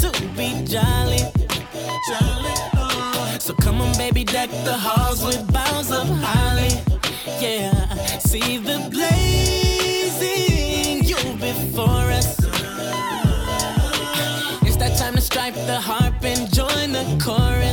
[0.00, 1.20] to be jolly.
[2.74, 3.36] Oh.
[3.38, 6.70] So come on, baby, deck the halls with boughs of holly.
[7.38, 7.74] Yeah,
[8.16, 10.24] see the blazing
[11.04, 12.38] you before us.
[14.62, 17.71] It's that time to strike the harp and join the chorus.